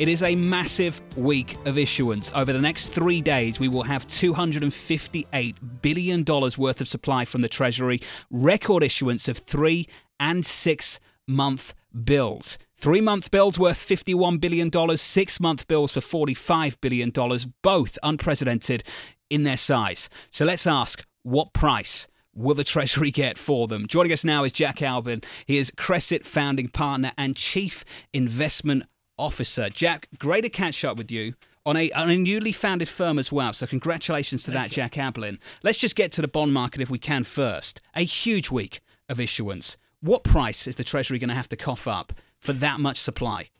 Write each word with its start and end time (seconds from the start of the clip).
It 0.00 0.08
is 0.08 0.22
a 0.22 0.34
massive 0.34 0.98
week 1.14 1.58
of 1.66 1.76
issuance. 1.76 2.32
Over 2.34 2.54
the 2.54 2.58
next 2.58 2.88
three 2.88 3.20
days, 3.20 3.60
we 3.60 3.68
will 3.68 3.82
have 3.82 4.08
$258 4.08 5.56
billion 5.82 6.24
worth 6.24 6.80
of 6.80 6.88
supply 6.88 7.26
from 7.26 7.42
the 7.42 7.50
Treasury, 7.50 8.00
record 8.30 8.82
issuance 8.82 9.28
of 9.28 9.36
three 9.36 9.86
and 10.18 10.46
six 10.46 11.00
month 11.28 11.74
bills. 12.02 12.56
Three 12.78 13.02
month 13.02 13.30
bills 13.30 13.58
worth 13.58 13.76
$51 13.76 14.40
billion, 14.40 14.96
six 14.96 15.38
month 15.38 15.68
bills 15.68 15.92
for 15.92 16.00
$45 16.00 16.80
billion, 16.80 17.12
both 17.60 17.98
unprecedented 18.02 18.82
in 19.28 19.44
their 19.44 19.58
size. 19.58 20.08
So 20.30 20.46
let's 20.46 20.66
ask 20.66 21.04
what 21.24 21.52
price 21.52 22.08
will 22.34 22.54
the 22.54 22.64
Treasury 22.64 23.10
get 23.10 23.36
for 23.36 23.68
them? 23.68 23.86
Joining 23.86 24.12
us 24.12 24.24
now 24.24 24.44
is 24.44 24.52
Jack 24.52 24.76
Ablin. 24.76 25.22
He 25.44 25.58
is 25.58 25.70
Cresset 25.70 26.24
founding 26.24 26.68
partner 26.68 27.12
and 27.18 27.36
chief 27.36 27.84
investment 28.14 28.84
officer. 29.20 29.68
Jack, 29.68 30.08
great 30.18 30.42
to 30.42 30.48
catch 30.48 30.84
up 30.84 30.96
with 30.96 31.12
you 31.12 31.34
on 31.66 31.76
a, 31.76 31.90
on 31.92 32.10
a 32.10 32.16
newly 32.16 32.52
founded 32.52 32.88
firm 32.88 33.18
as 33.18 33.30
well. 33.30 33.52
So 33.52 33.66
congratulations 33.66 34.44
to 34.44 34.50
Thank 34.50 34.72
that, 34.72 34.76
you. 34.76 34.82
Jack 34.82 34.92
Ablin. 34.94 35.38
Let's 35.62 35.78
just 35.78 35.96
get 35.96 36.12
to 36.12 36.22
the 36.22 36.28
bond 36.28 36.52
market 36.52 36.80
if 36.80 36.90
we 36.90 36.98
can 36.98 37.24
first. 37.24 37.80
A 37.94 38.02
huge 38.02 38.50
week 38.50 38.80
of 39.08 39.20
issuance. 39.20 39.76
What 40.00 40.24
price 40.24 40.66
is 40.66 40.76
the 40.76 40.84
Treasury 40.84 41.18
going 41.18 41.28
to 41.28 41.34
have 41.34 41.48
to 41.50 41.56
cough 41.56 41.86
up 41.86 42.14
for 42.38 42.52
that 42.54 42.80
much 42.80 42.98
supply? 42.98 43.50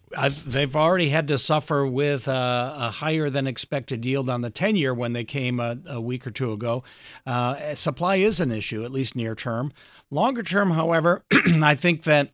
they've 0.44 0.74
already 0.74 1.10
had 1.10 1.28
to 1.28 1.38
suffer 1.38 1.86
with 1.86 2.26
uh, 2.26 2.74
a 2.76 2.90
higher 2.90 3.30
than 3.30 3.46
expected 3.46 4.04
yield 4.04 4.28
on 4.28 4.40
the 4.40 4.50
10 4.50 4.76
year 4.76 4.92
when 4.92 5.12
they 5.12 5.24
came 5.24 5.60
a, 5.60 5.78
a 5.86 6.00
week 6.00 6.26
or 6.26 6.30
two 6.30 6.52
ago. 6.52 6.82
Uh, 7.26 7.74
supply 7.74 8.16
is 8.16 8.40
an 8.40 8.50
issue, 8.50 8.84
at 8.84 8.90
least 8.90 9.14
near 9.14 9.34
term. 9.34 9.72
Longer 10.10 10.42
term, 10.42 10.72
however, 10.72 11.22
I 11.32 11.74
think 11.74 12.02
that 12.04 12.32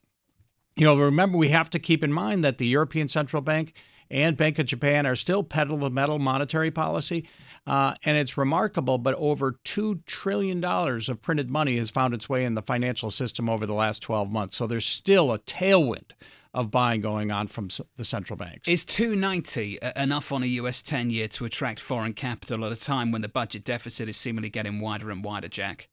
you 0.76 0.84
know, 0.84 0.94
remember 0.96 1.38
we 1.38 1.48
have 1.48 1.70
to 1.70 1.78
keep 1.78 2.04
in 2.04 2.12
mind 2.12 2.44
that 2.44 2.58
the 2.58 2.66
European 2.66 3.08
Central 3.08 3.42
Bank 3.42 3.72
and 4.10 4.36
Bank 4.36 4.58
of 4.58 4.66
Japan 4.66 5.06
are 5.06 5.16
still 5.16 5.42
pedal 5.42 5.80
to 5.80 5.90
metal 5.90 6.18
monetary 6.18 6.70
policy. 6.70 7.26
Uh, 7.66 7.94
and 8.04 8.16
it's 8.16 8.36
remarkable, 8.36 8.98
but 8.98 9.14
over 9.14 9.58
$2 9.64 10.04
trillion 10.06 10.62
of 10.64 11.22
printed 11.22 11.50
money 11.50 11.78
has 11.78 11.90
found 11.90 12.14
its 12.14 12.28
way 12.28 12.44
in 12.44 12.54
the 12.54 12.62
financial 12.62 13.10
system 13.10 13.48
over 13.48 13.66
the 13.66 13.74
last 13.74 14.02
12 14.02 14.30
months. 14.30 14.56
So 14.56 14.68
there's 14.68 14.86
still 14.86 15.32
a 15.32 15.38
tailwind 15.40 16.12
of 16.54 16.70
buying 16.70 17.00
going 17.00 17.30
on 17.30 17.48
from 17.48 17.68
the 17.96 18.04
central 18.04 18.36
banks. 18.36 18.68
Is 18.68 18.84
290 18.84 19.78
enough 19.96 20.30
on 20.30 20.42
a 20.42 20.46
US 20.46 20.80
10 20.80 21.10
year 21.10 21.26
to 21.28 21.44
attract 21.44 21.80
foreign 21.80 22.12
capital 22.12 22.64
at 22.64 22.72
a 22.72 22.76
time 22.76 23.10
when 23.10 23.22
the 23.22 23.28
budget 23.28 23.64
deficit 23.64 24.08
is 24.08 24.16
seemingly 24.16 24.48
getting 24.48 24.80
wider 24.80 25.10
and 25.10 25.24
wider, 25.24 25.48
Jack? 25.48 25.88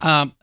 Um, 0.00 0.34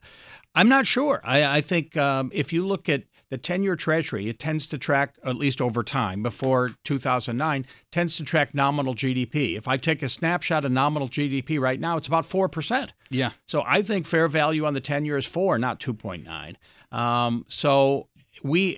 I'm 0.56 0.70
not 0.70 0.88
sure. 0.88 1.22
I, 1.24 1.58
I 1.58 1.62
think 1.62 1.96
um, 1.98 2.32
if 2.34 2.52
you 2.52 2.66
look 2.66 2.90
at 2.90 3.04
the 3.30 3.38
10 3.38 3.62
year 3.62 3.76
treasury, 3.76 4.30
it 4.30 4.40
tends 4.40 4.66
to 4.68 4.78
track, 4.78 5.16
at 5.24 5.36
least 5.36 5.62
over 5.62 5.84
time, 5.84 6.24
before 6.24 6.72
2009, 6.84 7.66
tends 7.92 8.16
to 8.18 8.24
track 8.24 8.54
nominal 8.56 8.96
GDP. 8.96 9.58
If 9.58 9.68
I 9.68 9.78
take 9.78 10.02
a 10.02 10.10
snapshot 10.10 10.66
of 10.66 10.72
nominal 10.72 11.10
GDP 11.10 11.60
right 11.60 11.80
now, 11.80 11.98
it's 11.98 12.08
about 12.08 12.28
4%. 12.28 12.90
Yeah. 13.10 13.32
So 13.46 13.64
I 13.66 13.82
think 13.82 14.06
fair 14.06 14.28
value 14.28 14.66
on 14.66 14.74
the 14.74 14.82
10 14.82 15.06
year 15.06 15.18
is 15.18 15.26
4, 15.26 15.58
not 15.58 15.80
2.9. 15.80 16.56
Um, 16.98 17.46
so 17.50 18.08
we, 18.44 18.78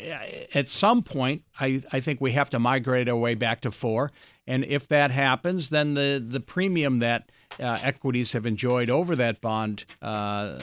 at 0.53 0.67
some 0.67 1.03
point, 1.03 1.43
I, 1.59 1.83
I 1.91 1.99
think 1.99 2.19
we 2.19 2.31
have 2.31 2.49
to 2.51 2.59
migrate 2.59 3.07
our 3.07 3.15
way 3.15 3.35
back 3.35 3.61
to 3.61 3.71
4. 3.71 4.11
And 4.47 4.65
if 4.65 4.87
that 4.87 5.11
happens, 5.11 5.69
then 5.69 5.93
the, 5.93 6.23
the 6.25 6.39
premium 6.39 6.99
that 6.99 7.31
equities 7.57 8.33
have 8.33 8.45
enjoyed 8.45 8.89
over 8.89 9.15
that 9.15 9.41
bond 9.41 9.85
uh, 10.01 10.59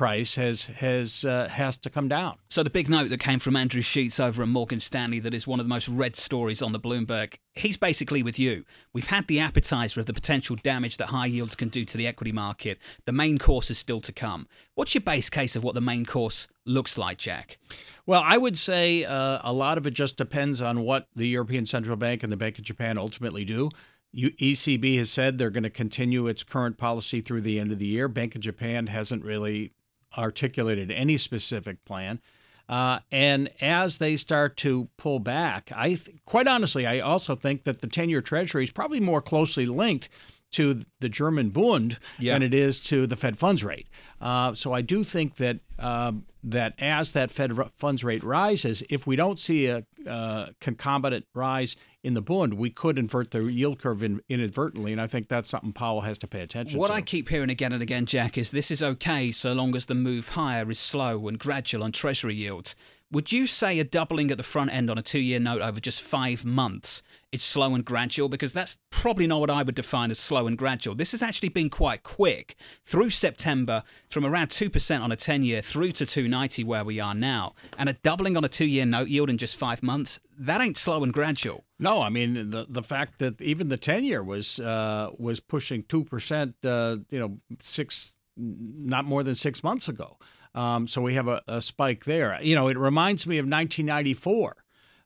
price 0.00 0.36
has 0.36 0.64
has 0.64 1.26
uh, 1.26 1.46
has 1.48 1.76
to 1.76 1.90
come 1.90 2.08
down. 2.08 2.38
So 2.48 2.62
the 2.62 2.70
big 2.70 2.88
note 2.88 3.10
that 3.10 3.20
came 3.20 3.38
from 3.38 3.54
Andrew 3.54 3.82
Sheets 3.82 4.18
over 4.18 4.42
at 4.42 4.48
Morgan 4.48 4.80
Stanley 4.80 5.18
that 5.20 5.34
is 5.34 5.46
one 5.46 5.60
of 5.60 5.66
the 5.66 5.68
most 5.68 5.88
read 5.88 6.16
stories 6.16 6.62
on 6.62 6.72
the 6.72 6.80
Bloomberg. 6.80 7.34
He's 7.54 7.76
basically 7.76 8.22
with 8.22 8.38
you. 8.38 8.64
We've 8.94 9.08
had 9.08 9.26
the 9.26 9.40
appetizer 9.40 10.00
of 10.00 10.06
the 10.06 10.14
potential 10.14 10.56
damage 10.56 10.96
that 10.96 11.08
high 11.08 11.26
yields 11.26 11.54
can 11.54 11.68
do 11.68 11.84
to 11.84 11.98
the 11.98 12.06
equity 12.06 12.32
market. 12.32 12.78
The 13.04 13.12
main 13.12 13.36
course 13.36 13.70
is 13.70 13.76
still 13.76 14.00
to 14.00 14.12
come. 14.12 14.48
What's 14.74 14.94
your 14.94 15.02
base 15.02 15.28
case 15.28 15.54
of 15.54 15.64
what 15.64 15.74
the 15.74 15.82
main 15.82 16.06
course 16.06 16.48
looks 16.64 16.96
like, 16.96 17.18
Jack? 17.18 17.58
Well, 18.06 18.22
I 18.24 18.38
would 18.38 18.56
say 18.56 19.04
uh, 19.04 19.40
a 19.44 19.52
lot 19.52 19.76
of 19.76 19.86
it 19.86 19.92
just 19.92 20.16
depends 20.16 20.62
on 20.62 20.80
what 20.80 21.08
the 21.14 21.28
European 21.28 21.66
Central 21.66 21.98
Bank 21.98 22.22
and 22.22 22.32
the 22.32 22.38
Bank 22.38 22.58
of 22.58 22.64
Japan 22.64 22.96
ultimately 22.96 23.44
do. 23.44 23.68
ECB 24.14 24.98
has 24.98 25.10
said 25.10 25.38
they're 25.38 25.50
going 25.50 25.62
to 25.62 25.70
continue 25.70 26.26
its 26.26 26.42
current 26.42 26.76
policy 26.76 27.20
through 27.20 27.42
the 27.42 27.60
end 27.60 27.72
of 27.72 27.78
the 27.78 27.86
year. 27.86 28.08
Bank 28.08 28.34
of 28.34 28.40
Japan 28.40 28.88
hasn't 28.88 29.24
really 29.24 29.72
articulated 30.18 30.90
any 30.90 31.16
specific 31.16 31.84
plan. 31.84 32.20
Uh, 32.68 33.00
and 33.10 33.50
as 33.60 33.98
they 33.98 34.16
start 34.16 34.56
to 34.56 34.88
pull 34.96 35.18
back, 35.18 35.70
I 35.74 35.94
th- 35.94 36.16
quite 36.24 36.46
honestly, 36.46 36.86
I 36.86 37.00
also 37.00 37.34
think 37.34 37.64
that 37.64 37.80
the 37.80 37.88
10-year 37.88 38.22
Treasury 38.22 38.64
is 38.64 38.70
probably 38.70 39.00
more 39.00 39.20
closely 39.20 39.66
linked 39.66 40.08
to 40.52 40.84
the 41.00 41.08
German 41.08 41.50
Bund 41.50 41.98
yeah. 42.18 42.34
than 42.34 42.42
it 42.42 42.54
is 42.54 42.80
to 42.80 43.06
the 43.06 43.16
Fed 43.16 43.38
funds 43.38 43.64
rate. 43.64 43.88
Uh, 44.20 44.54
so 44.54 44.72
I 44.72 44.80
do 44.82 45.04
think 45.04 45.36
that 45.36 45.60
uh, 45.78 46.12
that 46.42 46.74
as 46.78 47.12
that 47.12 47.30
Fed 47.30 47.52
funds 47.76 48.02
rate 48.02 48.24
rises, 48.24 48.82
if 48.90 49.06
we 49.06 49.16
don't 49.16 49.38
see 49.38 49.66
a 49.66 49.84
uh, 50.06 50.48
concomitant 50.60 51.26
rise 51.34 51.76
in 52.02 52.14
the 52.14 52.22
Bund, 52.22 52.54
we 52.54 52.70
could 52.70 52.98
invert 52.98 53.30
the 53.30 53.44
yield 53.44 53.78
curve 53.78 54.02
in, 54.02 54.22
inadvertently, 54.28 54.92
and 54.92 55.00
I 55.00 55.06
think 55.06 55.28
that's 55.28 55.50
something 55.50 55.72
Powell 55.72 56.00
has 56.00 56.18
to 56.18 56.26
pay 56.26 56.40
attention 56.40 56.78
what 56.78 56.86
to. 56.86 56.92
What 56.92 56.96
I 56.96 57.02
keep 57.02 57.28
hearing 57.28 57.50
again 57.50 57.72
and 57.72 57.82
again, 57.82 58.06
Jack, 58.06 58.38
is 58.38 58.50
this 58.50 58.70
is 58.70 58.82
okay 58.82 59.30
so 59.30 59.52
long 59.52 59.76
as 59.76 59.86
the 59.86 59.94
move 59.94 60.30
higher 60.30 60.70
is 60.70 60.78
slow 60.78 61.28
and 61.28 61.38
gradual 61.38 61.84
on 61.84 61.92
Treasury 61.92 62.34
yields. 62.34 62.74
Would 63.12 63.32
you 63.32 63.48
say 63.48 63.80
a 63.80 63.84
doubling 63.84 64.30
at 64.30 64.36
the 64.36 64.44
front 64.44 64.72
end 64.72 64.88
on 64.88 64.96
a 64.96 65.02
two 65.02 65.18
year 65.18 65.40
note 65.40 65.62
over 65.62 65.80
just 65.80 66.00
five 66.00 66.44
months 66.44 67.02
is 67.32 67.42
slow 67.42 67.74
and 67.74 67.84
gradual? 67.84 68.28
Because 68.28 68.52
that's 68.52 68.78
probably 68.90 69.26
not 69.26 69.40
what 69.40 69.50
I 69.50 69.64
would 69.64 69.74
define 69.74 70.12
as 70.12 70.18
slow 70.20 70.46
and 70.46 70.56
gradual. 70.56 70.94
This 70.94 71.10
has 71.10 71.20
actually 71.20 71.48
been 71.48 71.70
quite 71.70 72.04
quick 72.04 72.54
through 72.84 73.10
September, 73.10 73.82
from 74.08 74.24
around 74.24 74.48
2% 74.48 75.00
on 75.02 75.10
a 75.10 75.16
10 75.16 75.42
year 75.42 75.60
through 75.60 75.90
to 75.92 76.06
290 76.06 76.62
where 76.62 76.84
we 76.84 77.00
are 77.00 77.14
now. 77.14 77.54
And 77.76 77.88
a 77.88 77.94
doubling 77.94 78.36
on 78.36 78.44
a 78.44 78.48
two 78.48 78.66
year 78.66 78.86
note 78.86 79.08
yield 79.08 79.28
in 79.28 79.38
just 79.38 79.56
five 79.56 79.82
months, 79.82 80.20
that 80.38 80.60
ain't 80.60 80.76
slow 80.76 81.02
and 81.02 81.12
gradual. 81.12 81.64
No, 81.80 82.02
I 82.02 82.10
mean 82.10 82.50
the 82.50 82.66
the 82.68 82.82
fact 82.82 83.18
that 83.18 83.40
even 83.42 83.68
the 83.68 83.76
ten 83.76 84.04
year 84.04 84.22
was 84.22 84.60
uh, 84.60 85.10
was 85.18 85.40
pushing 85.40 85.82
two 85.82 86.04
percent, 86.04 86.54
uh, 86.64 86.98
you 87.10 87.18
know, 87.18 87.38
six 87.58 88.14
not 88.36 89.04
more 89.04 89.22
than 89.22 89.34
six 89.34 89.62
months 89.62 89.88
ago. 89.88 90.16
Um, 90.54 90.86
so 90.86 91.00
we 91.00 91.14
have 91.14 91.28
a, 91.28 91.42
a, 91.46 91.62
spike 91.62 92.04
there. 92.04 92.36
You 92.42 92.56
know, 92.56 92.68
it 92.68 92.76
reminds 92.76 93.26
me 93.26 93.38
of 93.38 93.44
1994 93.44 94.56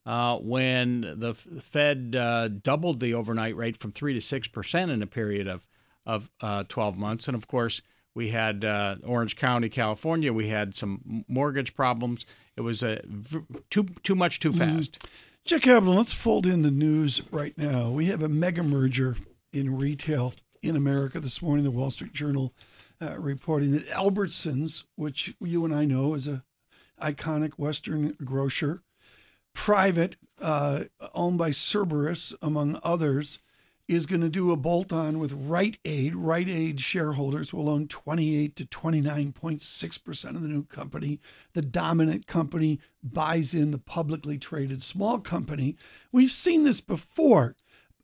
uh, 0.06 0.38
when 0.38 1.00
the 1.16 1.34
Fed 1.34 2.16
uh, 2.18 2.48
doubled 2.48 3.00
the 3.00 3.14
overnight 3.14 3.56
rate 3.56 3.76
from 3.76 3.92
three 3.92 4.14
to 4.14 4.20
six 4.20 4.48
percent 4.48 4.90
in 4.90 5.02
a 5.02 5.06
period 5.06 5.46
of 5.46 5.66
of 6.06 6.30
uh, 6.40 6.64
12 6.68 6.98
months, 6.98 7.28
and 7.28 7.34
of 7.34 7.46
course 7.46 7.80
we 8.14 8.28
had 8.28 8.64
uh, 8.64 8.96
Orange 9.04 9.36
County, 9.36 9.68
California. 9.68 10.32
We 10.32 10.48
had 10.48 10.74
some 10.74 11.24
mortgage 11.28 11.74
problems. 11.74 12.24
It 12.56 12.60
was 12.60 12.82
a 12.82 13.02
too 13.70 13.84
too 14.02 14.14
much 14.14 14.40
too 14.40 14.50
mm-hmm. 14.50 14.76
fast. 14.76 14.98
Mm-hmm. 14.98 15.14
Jack 15.44 15.62
Ablin, 15.62 15.96
let's 15.96 16.14
fold 16.14 16.46
in 16.46 16.62
the 16.62 16.70
news 16.70 17.20
right 17.30 17.56
now. 17.58 17.90
We 17.90 18.06
have 18.06 18.22
a 18.22 18.30
mega 18.30 18.62
merger 18.62 19.16
in 19.52 19.76
retail 19.76 20.32
in 20.62 20.74
America 20.74 21.20
this 21.20 21.42
morning. 21.42 21.64
The 21.64 21.70
Wall 21.70 21.90
Street 21.90 22.14
Journal 22.14 22.54
uh, 23.00 23.18
reporting 23.18 23.72
that 23.72 23.88
Albertsons, 23.88 24.84
which 24.96 25.34
you 25.40 25.64
and 25.64 25.74
I 25.74 25.84
know 25.84 26.14
is 26.14 26.28
a 26.28 26.44
iconic 27.00 27.54
Western 27.54 28.16
grocer, 28.24 28.82
private, 29.52 30.16
uh, 30.40 30.84
owned 31.14 31.38
by 31.38 31.50
Cerberus, 31.50 32.34
among 32.42 32.78
others, 32.82 33.38
is 33.86 34.06
going 34.06 34.22
to 34.22 34.30
do 34.30 34.50
a 34.50 34.56
bolt 34.56 34.92
on 34.92 35.18
with 35.18 35.32
Rite 35.32 35.78
Aid. 35.84 36.14
Rite 36.14 36.48
Aid 36.48 36.80
shareholders 36.80 37.52
will 37.52 37.68
own 37.68 37.86
28 37.86 38.56
to 38.56 38.64
29.6% 38.64 40.24
of 40.30 40.42
the 40.42 40.48
new 40.48 40.64
company. 40.64 41.20
The 41.52 41.62
dominant 41.62 42.26
company 42.26 42.80
buys 43.02 43.52
in 43.52 43.72
the 43.72 43.78
publicly 43.78 44.38
traded 44.38 44.82
small 44.82 45.18
company. 45.18 45.76
We've 46.12 46.30
seen 46.30 46.64
this 46.64 46.80
before. 46.80 47.56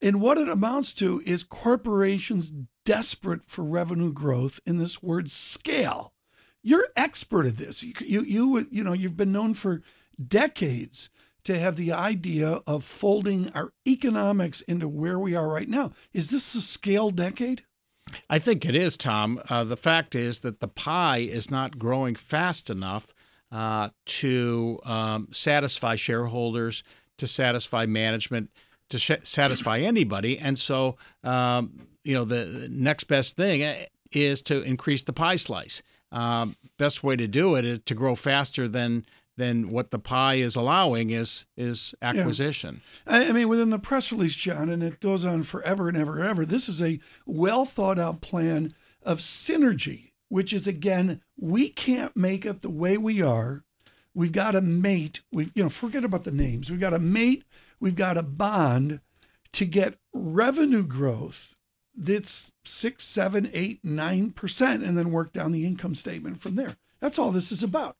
And 0.02 0.20
what 0.20 0.38
it 0.38 0.48
amounts 0.48 0.92
to 0.94 1.22
is 1.26 1.42
corporations 1.42 2.52
desperate 2.84 3.44
for 3.46 3.62
revenue 3.62 4.12
growth 4.12 4.60
in 4.64 4.78
this 4.78 5.02
word 5.02 5.30
scale. 5.30 6.12
You're 6.62 6.88
expert 6.96 7.46
at 7.46 7.56
this. 7.56 7.82
You, 7.82 7.94
you, 8.00 8.22
you, 8.22 8.66
you 8.70 8.84
know, 8.84 8.92
you've 8.92 9.16
been 9.16 9.32
known 9.32 9.54
for 9.54 9.82
decades 10.26 11.10
to 11.44 11.58
have 11.58 11.76
the 11.76 11.92
idea 11.92 12.60
of 12.66 12.84
folding 12.84 13.50
our 13.50 13.72
economics 13.86 14.60
into 14.62 14.88
where 14.88 15.18
we 15.18 15.34
are 15.34 15.48
right 15.48 15.68
now. 15.68 15.92
Is 16.12 16.30
this 16.30 16.54
a 16.54 16.60
scale 16.60 17.10
decade? 17.10 17.64
I 18.28 18.38
think 18.38 18.64
it 18.66 18.74
is, 18.74 18.96
Tom. 18.96 19.40
Uh, 19.48 19.64
the 19.64 19.76
fact 19.76 20.14
is 20.14 20.40
that 20.40 20.60
the 20.60 20.68
pie 20.68 21.18
is 21.18 21.50
not 21.50 21.78
growing 21.78 22.14
fast 22.14 22.68
enough 22.68 23.14
uh, 23.52 23.90
to 24.06 24.80
um, 24.84 25.28
satisfy 25.32 25.94
shareholders, 25.94 26.82
to 27.18 27.26
satisfy 27.26 27.86
management, 27.86 28.50
to 28.90 28.98
sh- 28.98 29.12
satisfy 29.22 29.78
anybody. 29.78 30.38
And 30.38 30.58
so, 30.58 30.96
um, 31.24 31.86
you 32.04 32.14
know, 32.14 32.24
the 32.24 32.68
next 32.70 33.04
best 33.04 33.36
thing 33.36 33.62
eh, 33.62 33.86
is 34.12 34.42
to 34.42 34.62
increase 34.62 35.02
the 35.02 35.12
pie 35.12 35.36
slice. 35.36 35.82
Um, 36.12 36.56
best 36.78 37.02
way 37.02 37.16
to 37.16 37.26
do 37.26 37.54
it 37.54 37.64
is 37.64 37.80
to 37.86 37.94
grow 37.94 38.14
faster 38.14 38.68
than 38.68 39.06
than 39.36 39.70
what 39.70 39.90
the 39.90 39.98
pie 39.98 40.34
is 40.34 40.54
allowing 40.54 41.10
is 41.10 41.46
is 41.56 41.94
acquisition. 42.02 42.82
Yeah. 43.06 43.26
I, 43.28 43.32
mean, 43.32 43.48
within 43.48 43.70
the 43.70 43.78
press 43.78 44.12
release, 44.12 44.34
John, 44.34 44.68
and 44.68 44.82
it 44.82 45.00
goes 45.00 45.24
on 45.24 45.44
forever 45.44 45.88
and 45.88 45.96
ever 45.96 46.18
and 46.18 46.28
ever. 46.28 46.44
This 46.44 46.68
is 46.68 46.82
a 46.82 46.98
well 47.26 47.64
thought 47.64 47.98
out 47.98 48.20
plan 48.20 48.74
of 49.02 49.18
synergy, 49.18 50.10
which 50.28 50.52
is 50.52 50.66
again, 50.66 51.22
we 51.38 51.68
can't 51.68 52.16
make 52.16 52.44
it 52.44 52.60
the 52.60 52.70
way 52.70 52.98
we 52.98 53.22
are. 53.22 53.64
We've 54.14 54.32
got 54.32 54.56
a 54.56 54.60
mate. 54.60 55.22
We, 55.32 55.50
you 55.54 55.62
know, 55.62 55.68
forget 55.68 56.04
about 56.04 56.24
the 56.24 56.32
names. 56.32 56.70
We've 56.70 56.80
got 56.80 56.92
a 56.94 56.98
mate. 56.98 57.44
We've 57.80 57.96
got 57.96 58.18
a 58.18 58.22
bond 58.22 59.00
to 59.52 59.64
get 59.64 59.98
revenue 60.12 60.84
growth 60.84 61.56
that's 61.96 62.52
six, 62.64 63.04
seven, 63.04 63.50
eight, 63.52 63.80
nine 63.82 64.30
percent, 64.30 64.84
and 64.84 64.96
then 64.96 65.10
work 65.10 65.32
down 65.32 65.52
the 65.52 65.66
income 65.66 65.94
statement 65.94 66.40
from 66.40 66.54
there. 66.54 66.76
That's 67.00 67.18
all 67.18 67.30
this 67.30 67.50
is 67.50 67.62
about. 67.62 67.96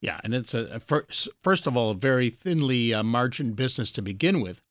Yeah, 0.00 0.20
and 0.22 0.34
it's 0.34 0.54
a, 0.54 0.66
a 0.66 0.80
first, 0.80 1.28
first 1.42 1.66
of 1.66 1.76
all 1.76 1.90
a 1.90 1.94
very 1.94 2.30
thinly 2.30 2.92
uh, 2.92 3.02
margined 3.02 3.56
business 3.56 3.90
to 3.92 4.02
begin 4.02 4.40
with, 4.40 4.62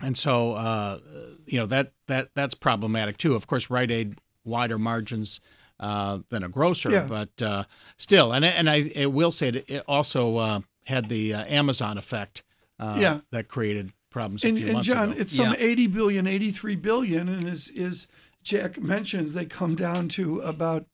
and 0.00 0.16
so 0.16 0.52
uh, 0.52 1.00
you 1.46 1.58
know 1.58 1.66
that 1.66 1.92
that 2.06 2.30
that's 2.34 2.54
problematic 2.54 3.18
too. 3.18 3.34
Of 3.34 3.46
course, 3.46 3.70
Rite 3.70 3.90
Aid 3.90 4.18
wider 4.44 4.78
margins 4.78 5.40
uh, 5.80 6.20
than 6.30 6.42
a 6.42 6.48
grocer, 6.48 6.90
yeah. 6.90 7.06
but 7.06 7.42
uh, 7.42 7.64
still, 7.96 8.32
and 8.32 8.44
and 8.44 8.70
I, 8.70 8.90
I, 8.96 9.06
will 9.06 9.30
say 9.30 9.50
that 9.50 9.68
it 9.68 9.84
also 9.86 10.38
uh, 10.38 10.60
had 10.84 11.08
the 11.08 11.34
uh, 11.34 11.44
Amazon 11.44 11.98
effect. 11.98 12.42
Yeah. 12.80 13.20
that 13.30 13.48
created 13.48 13.92
problems. 14.10 14.44
and, 14.44 14.58
and 14.58 14.82
John, 14.82 15.10
ago. 15.10 15.20
it's 15.20 15.34
some 15.34 15.52
yeah. 15.52 15.58
80 15.58 15.86
billion, 15.88 16.26
83 16.26 16.76
billion, 16.76 17.28
and 17.28 17.48
as 17.48 17.68
is 17.68 18.08
Jack 18.42 18.80
mentions, 18.80 19.34
they 19.34 19.44
come 19.44 19.74
down 19.74 20.08
to 20.10 20.40
about 20.40 20.86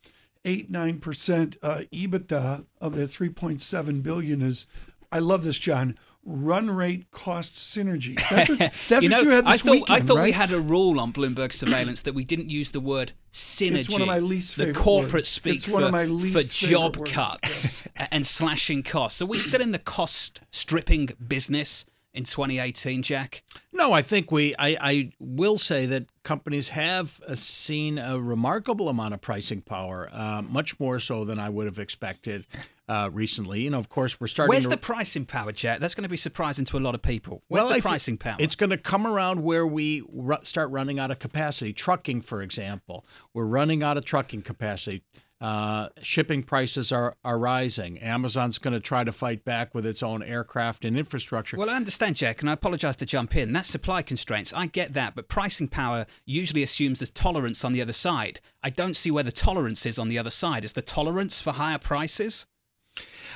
eight 0.44 0.70
nine 0.70 0.99
percent 0.99 1.56
uh, 1.62 1.82
EBITDA 1.93 2.64
of 2.81 2.94
the 2.94 3.06
three 3.06 3.29
point 3.29 3.61
seven 3.61 4.00
billion 4.00 4.43
is. 4.43 4.67
I 5.11 5.19
love 5.19 5.44
this, 5.44 5.58
John. 5.58 5.99
Run 6.24 6.70
rate 6.70 7.10
cost 7.10 7.54
synergy. 7.54 8.14
That's 8.30 8.48
what, 8.48 8.72
that's 8.88 9.02
you, 9.02 9.08
know, 9.08 9.19
you 9.19 9.30
had 9.30 9.44
this 9.44 9.54
I 9.54 9.56
thought, 9.56 9.72
weekend, 9.72 9.90
I 10.02 10.06
thought 10.06 10.16
right? 10.19 10.24
we 10.24 10.32
had 10.32 10.52
a 10.52 10.60
rule 10.60 11.00
on 11.00 11.12
Bloomberg 11.12 11.52
surveillance 11.52 12.02
that 12.02 12.14
we 12.14 12.24
didn't 12.24 12.48
use 12.48 12.70
the 12.70 12.78
word 12.78 13.12
synergy. 13.32 13.78
It's 13.78 13.90
one 13.90 14.02
of 14.02 14.06
my 14.06 14.20
least 14.20 14.54
favorite 14.54 14.74
the 14.74 14.78
corporate 14.78 15.12
words. 15.14 15.28
speak 15.28 15.54
It's 15.56 15.64
for, 15.64 15.72
one 15.72 15.82
of 15.84 15.90
my 15.90 16.04
least 16.04 16.60
for 16.60 16.66
job 16.66 16.96
words. 16.96 17.10
cuts 17.10 17.82
and 18.12 18.24
slashing 18.24 18.84
costs. 18.84 19.20
Are 19.20 19.26
we 19.26 19.40
still 19.40 19.60
in 19.60 19.72
the 19.72 19.80
cost 19.80 20.40
stripping 20.52 21.10
business? 21.26 21.86
In 22.14 22.25
2018, 22.25 23.03
Jack? 23.03 23.43
No, 23.73 23.93
I 23.93 24.03
think 24.03 24.31
we. 24.31 24.55
I, 24.59 24.76
I 24.81 25.12
will 25.19 25.59
say 25.59 25.87
that 25.87 26.06
companies 26.23 26.69
have 26.69 27.20
uh, 27.26 27.35
seen 27.35 27.99
a 27.99 28.20
remarkable 28.20 28.88
amount 28.88 29.14
of 29.14 29.20
pricing 29.20 29.62
power, 29.62 30.09
uh, 30.12 30.43
much 30.43 30.79
more 30.79 30.99
so 31.00 31.25
than 31.25 31.38
I 31.38 31.49
would 31.49 31.67
have 31.67 31.79
expected 31.79 32.47
uh, 32.88 33.09
recently. 33.12 33.62
You 33.62 33.70
know, 33.70 33.79
of 33.79 33.88
course, 33.88 34.20
we're 34.20 34.26
starting. 34.26 34.50
Where's 34.50 34.64
to... 34.64 34.70
the 34.70 34.76
pricing 34.76 35.25
power, 35.25 35.53
Jack? 35.53 35.81
That's 35.81 35.94
going 35.94 36.03
to 36.03 36.11
be 36.11 36.17
surprising 36.17 36.64
to 36.67 36.76
a 36.76 36.81
lot 36.81 36.94
of 36.94 37.03
people. 37.03 37.43
Where's 37.49 37.64
well, 37.64 37.75
the 37.75 37.81
pricing 37.81 38.19
power? 38.19 38.37
It's 38.38 38.56
going 38.56 38.70
to 38.70 38.79
come 38.79 39.06
around 39.06 39.43
where 39.43 39.67
we 39.67 40.03
r- 40.26 40.41
start 40.43 40.70
running 40.70 40.99
out 40.99 41.11
of 41.11 41.19
capacity. 41.19 41.73
Trucking, 41.73 42.20
for 42.23 42.43
example, 42.43 43.06
we're 43.32 43.47
running 43.47 43.82
out 43.82 43.97
of 43.97 44.05
trucking 44.05 44.43
capacity. 44.43 45.03
Uh, 45.43 45.89
shipping 46.03 46.44
prices 46.44 46.93
are, 46.93 47.17
are 47.25 47.37
rising. 47.37 47.99
Amazon's 47.99 48.59
going 48.59 48.75
to 48.75 48.79
try 48.79 49.03
to 49.03 49.11
fight 49.11 49.44
back 49.44 49.75
with 49.75 49.85
its 49.85 50.00
own 50.00 50.23
aircraft 50.23 50.85
and 50.85 50.97
infrastructure. 50.97 51.56
Well, 51.56 51.69
I 51.69 51.75
understand, 51.75 52.15
Jack, 52.15 52.43
and 52.43 52.49
I 52.49 52.53
apologize 52.53 52.94
to 52.99 53.06
jump 53.06 53.35
in. 53.35 53.53
That's 53.53 53.69
supply 53.69 54.03
constraints. 54.03 54.55
I 54.55 54.67
get 54.67 54.93
that, 54.93 55.17
but 55.17 55.27
pricing 55.27 55.67
power 55.67 56.06
usually 56.25 56.62
assumes 56.62 57.00
there's 57.00 57.11
tolerance 57.11 57.65
on 57.65 57.73
the 57.73 57.83
other 57.83 57.93
side. 57.93 58.39
I 58.62 58.71
don't 58.71 58.97
see 58.97 59.11
where 59.11 59.25
the 59.25 59.33
tolerance 59.33 59.85
is 59.85 59.99
on 59.99 60.09
the 60.09 60.17
other 60.17 60.31
side. 60.31 60.65
Is 60.65 60.75
the 60.75 60.81
tolerance 60.83 61.43
for 61.43 61.50
higher 61.55 61.79
prices? 61.79 62.47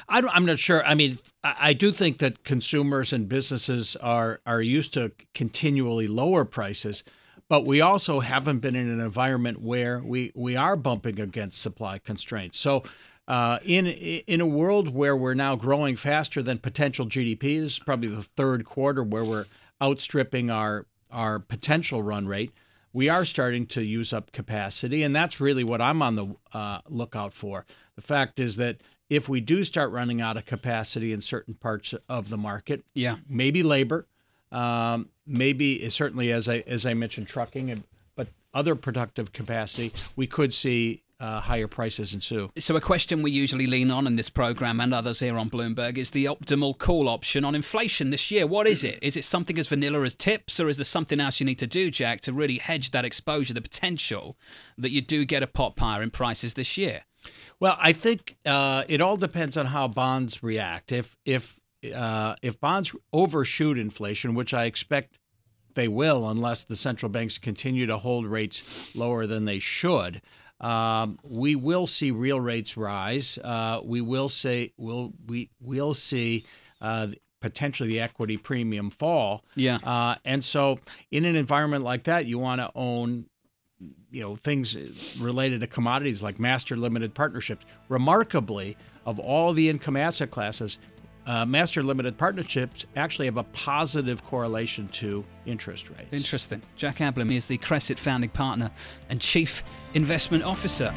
I 0.09 0.19
am 0.19 0.47
not 0.47 0.61
sure. 0.61 0.87
I 0.87 0.95
mean, 0.95 1.19
I 1.43 1.73
do 1.73 1.91
think 1.91 2.19
that 2.19 2.45
consumers 2.45 3.13
and 3.13 3.29
businesses 3.29 3.97
are 3.97 4.41
are 4.47 4.63
used 4.63 4.93
to 4.93 5.11
continually 5.35 6.07
lower 6.07 6.45
prices 6.45 7.03
but 7.49 7.65
we 7.65 7.81
also 7.81 8.21
haven't 8.21 8.59
been 8.59 8.75
in 8.75 8.89
an 8.89 9.01
environment 9.01 9.61
where 9.61 10.01
we, 10.01 10.33
we 10.35 10.57
are 10.57 10.77
bumping 10.77 11.21
against 11.21 11.61
supply 11.61 11.99
constraints. 11.99 12.59
So, 12.59 12.83
uh, 13.29 13.59
in 13.65 13.89
in 13.89 14.41
a 14.41 14.47
world 14.47 14.95
where 14.95 15.17
we're 15.17 15.35
now 15.35 15.57
growing 15.57 15.97
faster 15.97 16.45
than 16.45 16.59
potential 16.59 17.07
GDP, 17.07 17.61
this 17.61 17.73
is 17.73 17.79
probably 17.81 18.07
the 18.07 18.23
third 18.23 18.65
quarter 18.65 19.03
where 19.03 19.25
we're 19.25 19.47
outstripping 19.83 20.49
our 20.49 20.87
our 21.11 21.41
potential 21.41 22.03
run 22.03 22.29
rate. 22.29 22.53
We 22.93 23.09
are 23.09 23.25
starting 23.25 23.67
to 23.69 23.83
use 23.83 24.13
up 24.13 24.31
capacity, 24.31 25.03
and 25.03 25.15
that's 25.15 25.41
really 25.41 25.65
what 25.65 25.81
I'm 25.81 26.03
on 26.03 26.15
the 26.15 26.37
uh, 26.53 26.79
lookout 26.89 27.35
for. 27.35 27.67
The 27.97 28.03
fact 28.03 28.39
is 28.39 28.57
that 28.57 28.81
if 29.11 29.29
we 29.29 29.41
do 29.41 29.65
start 29.65 29.91
running 29.91 30.21
out 30.21 30.37
of 30.37 30.47
capacity 30.47 31.13
in 31.13 31.21
certain 31.21 31.55
parts 31.55 31.95
of 32.09 32.29
the 32.31 32.37
market, 32.37 32.85
yeah, 32.95 33.17
maybe 33.29 33.63
labor, 33.63 34.07
um, 34.53 35.09
maybe 35.27 35.89
certainly 35.91 36.33
as 36.33 36.49
I 36.49 36.65
as 36.67 36.87
I 36.87 36.95
mentioned 36.95 37.29
trucking, 37.29 37.85
but 38.15 38.29
other 38.55 38.75
productive 38.75 39.33
capacity, 39.33 39.93
we 40.15 40.27
could 40.27 40.55
see 40.55 41.03
uh, 41.19 41.41
higher 41.41 41.67
prices 41.67 42.13
ensue. 42.13 42.51
So, 42.59 42.77
a 42.77 42.81
question 42.81 43.23
we 43.23 43.31
usually 43.31 43.67
lean 43.67 43.91
on 43.91 44.07
in 44.07 44.17
this 44.17 44.31
program 44.31 44.81
and 44.81 44.93
others 44.93 45.21
here 45.21 45.39
on 45.39 45.49
Bloomberg 45.49 45.97
is 45.97 46.11
the 46.11 46.27
optimal 46.27 46.77
call 46.77 47.09
option 47.09 47.45
on 47.45 47.55
inflation 47.55 48.11
this 48.11 48.31
year. 48.31 48.47
What 48.47 48.67
is 48.67 48.85
it? 48.85 48.99
Is 49.03 49.17
it 49.17 49.25
something 49.25 49.59
as 49.59 49.69
vanilla 49.69 50.03
as 50.03 50.15
tips, 50.15 50.61
or 50.61 50.69
is 50.69 50.77
there 50.77 50.85
something 50.85 51.21
else 51.21 51.41
you 51.41 51.47
need 51.47 51.59
to 51.59 51.67
do, 51.67 51.91
Jack, 51.91 52.21
to 52.23 52.33
really 52.33 52.59
hedge 52.59 52.91
that 52.91 53.05
exposure, 53.05 53.55
the 53.55 53.63
potential 53.63 54.37
that 54.77 54.91
you 54.91 55.01
do 55.01 55.25
get 55.25 55.43
a 55.43 55.47
pot 55.47 55.79
higher 55.79 56.03
in 56.03 56.11
prices 56.11 56.55
this 56.55 56.77
year? 56.77 57.03
Well, 57.59 57.79
I 57.81 57.93
think 57.95 58.37
uh, 58.45 58.85
it 58.87 59.01
all 59.01 59.17
depends 59.17 59.57
on 59.57 59.67
how 59.67 59.89
bonds 59.89 60.43
react. 60.43 60.93
If 60.93 61.17
if 61.25 61.61
uh, 61.93 62.37
if 62.43 62.61
bonds 62.61 62.95
overshoot 63.13 63.79
inflation, 63.79 64.35
which 64.35 64.55
I 64.55 64.65
expect 64.65 65.19
they 65.75 65.89
will, 65.89 66.29
unless 66.29 66.65
the 66.65 66.77
central 66.77 67.11
banks 67.11 67.39
continue 67.39 67.87
to 67.87 67.99
hold 67.99 68.27
rates 68.27 68.63
lower 68.95 69.27
than 69.27 69.45
they 69.45 69.59
should, 69.59 70.23
um, 70.61 71.19
we 71.23 71.55
will 71.55 71.87
see 71.87 72.11
real 72.11 72.41
rates 72.41 72.77
rise. 72.77 73.39
Uh, 73.43 73.81
we 73.85 74.01
will 74.01 74.29
say 74.29 74.73
will 74.79 75.13
we 75.27 75.51
will 75.61 75.93
see 75.95 76.47
uh, 76.81 77.09
potentially 77.41 77.89
the 77.89 78.01
equity 78.01 78.37
premium 78.37 78.91
fall. 78.91 79.45
Yeah. 79.55 79.79
Uh, 79.85 80.17
and 80.25 80.43
so, 80.43 80.79
in 81.11 81.25
an 81.25 81.37
environment 81.37 81.85
like 81.85 82.05
that, 82.05 82.27
you 82.27 82.39
want 82.39 82.61
to 82.61 82.71
own 82.75 83.27
you 84.11 84.23
know 84.23 84.37
things 84.37 84.77
related 85.21 85.61
to 85.61 85.67
commodities 85.67 86.23
like 86.23 86.41
master 86.41 86.77
limited 86.77 87.15
partnerships 87.15 87.67
remarkably 87.91 88.75
of 89.05 89.19
all 89.19 89.53
the 89.53 89.69
income 89.69 89.97
asset 89.97 90.31
classes 90.31 90.79
uh, 91.27 91.45
master 91.45 91.83
limited 91.83 92.17
partnerships 92.17 92.87
actually 92.95 93.27
have 93.27 93.37
a 93.37 93.43
positive 93.45 94.25
correlation 94.25 94.89
to 94.89 95.25
interest 95.45 95.91
rates. 95.91 96.13
Interesting. 96.13 96.63
Jack 96.77 96.99
Ablin 96.99 97.35
is 97.35 97.49
the 97.49 97.59
Cresset 97.59 97.99
founding 97.99 98.31
partner 98.31 98.71
and 99.09 99.21
chief 99.21 99.63
investment 99.95 100.45
officer. 100.45 100.95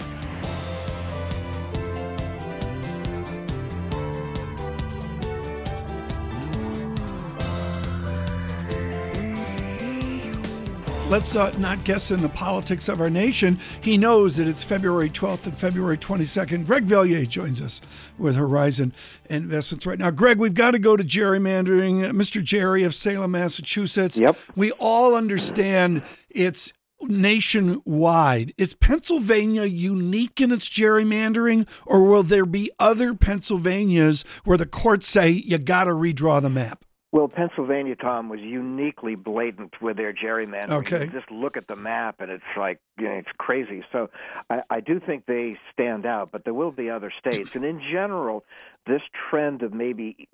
Let's 11.10 11.36
uh, 11.36 11.52
not 11.58 11.84
guess 11.86 12.12
in 12.12 12.22
the 12.22 12.30
politics 12.30 12.88
of 12.88 13.02
our 13.02 13.10
nation. 13.10 13.58
He 13.82 13.98
knows 13.98 14.38
that 14.38 14.48
it's 14.48 14.64
February 14.64 15.10
12th 15.10 15.48
and 15.48 15.58
February 15.58 15.98
22nd. 15.98 16.68
Greg 16.68 16.84
Valliere 16.84 17.26
joins 17.26 17.64
us 17.64 17.82
with 18.20 18.36
Horizon 18.36 18.94
Investments 19.28 19.88
right 19.88 19.98
now. 19.98 20.12
Greg, 20.12 20.38
we've 20.38 20.54
got 20.54 20.72
to 20.72 20.80
go 20.80 20.96
to 20.96 21.04
gerrymandering. 21.04 22.12
Mr. 22.12 22.44
Gerry 22.44 22.84
of 22.84 22.94
Salem, 22.94 23.32
Massachusetts. 23.32 24.20
Yep. 24.20 24.38
We 24.56 24.72
all 24.74 25.16
understand 25.16 26.04
it's 26.30 26.74
nationwide. 27.02 28.54
Is 28.60 28.76
Pennsylvania 28.76 29.64
unique 29.64 30.40
in 30.40 30.52
its 30.52 30.70
gerrymandering, 30.70 31.68
or 31.88 32.04
will 32.04 32.24
there 32.24 32.46
be 32.46 32.70
other 32.78 33.16
Pennsylvanias 33.16 34.24
where 34.44 34.60
the 34.60 34.68
courts 34.68 35.08
say 35.08 35.32
you 35.32 35.58
got 35.58 35.86
to 35.86 35.92
redraw 35.92 36.40
the 36.40 36.52
map? 36.52 36.86
Well, 37.12 37.28
Pennsylvania, 37.28 37.96
Tom, 37.96 38.30
was 38.30 38.40
uniquely 38.40 39.16
blatant 39.16 39.74
with 39.82 39.98
their 39.98 40.14
gerrymandering. 40.14 40.70
Okay. 40.70 41.06
You 41.06 41.10
just 41.10 41.32
look 41.32 41.58
at 41.58 41.68
the 41.68 41.76
map, 41.76 42.18
and 42.20 42.30
it's 42.30 42.44
like 42.56 42.80
you 43.00 43.06
know, 43.06 43.16
it's 43.16 43.32
crazy. 43.40 43.84
So, 43.92 44.12
I, 44.52 44.62
I 44.70 44.80
do 44.80 45.00
think 45.00 45.26
they 45.26 45.58
stand 45.74 46.06
out, 46.06 46.32
but 46.32 46.44
there 46.44 46.54
will 46.54 46.72
be 46.72 46.88
other 46.90 47.12
states, 47.18 47.50
and 47.56 47.66
in 47.66 47.80
general, 47.80 48.46
this 48.86 49.02
trend 49.30 49.64
of 49.64 49.74
maybe 49.74 50.28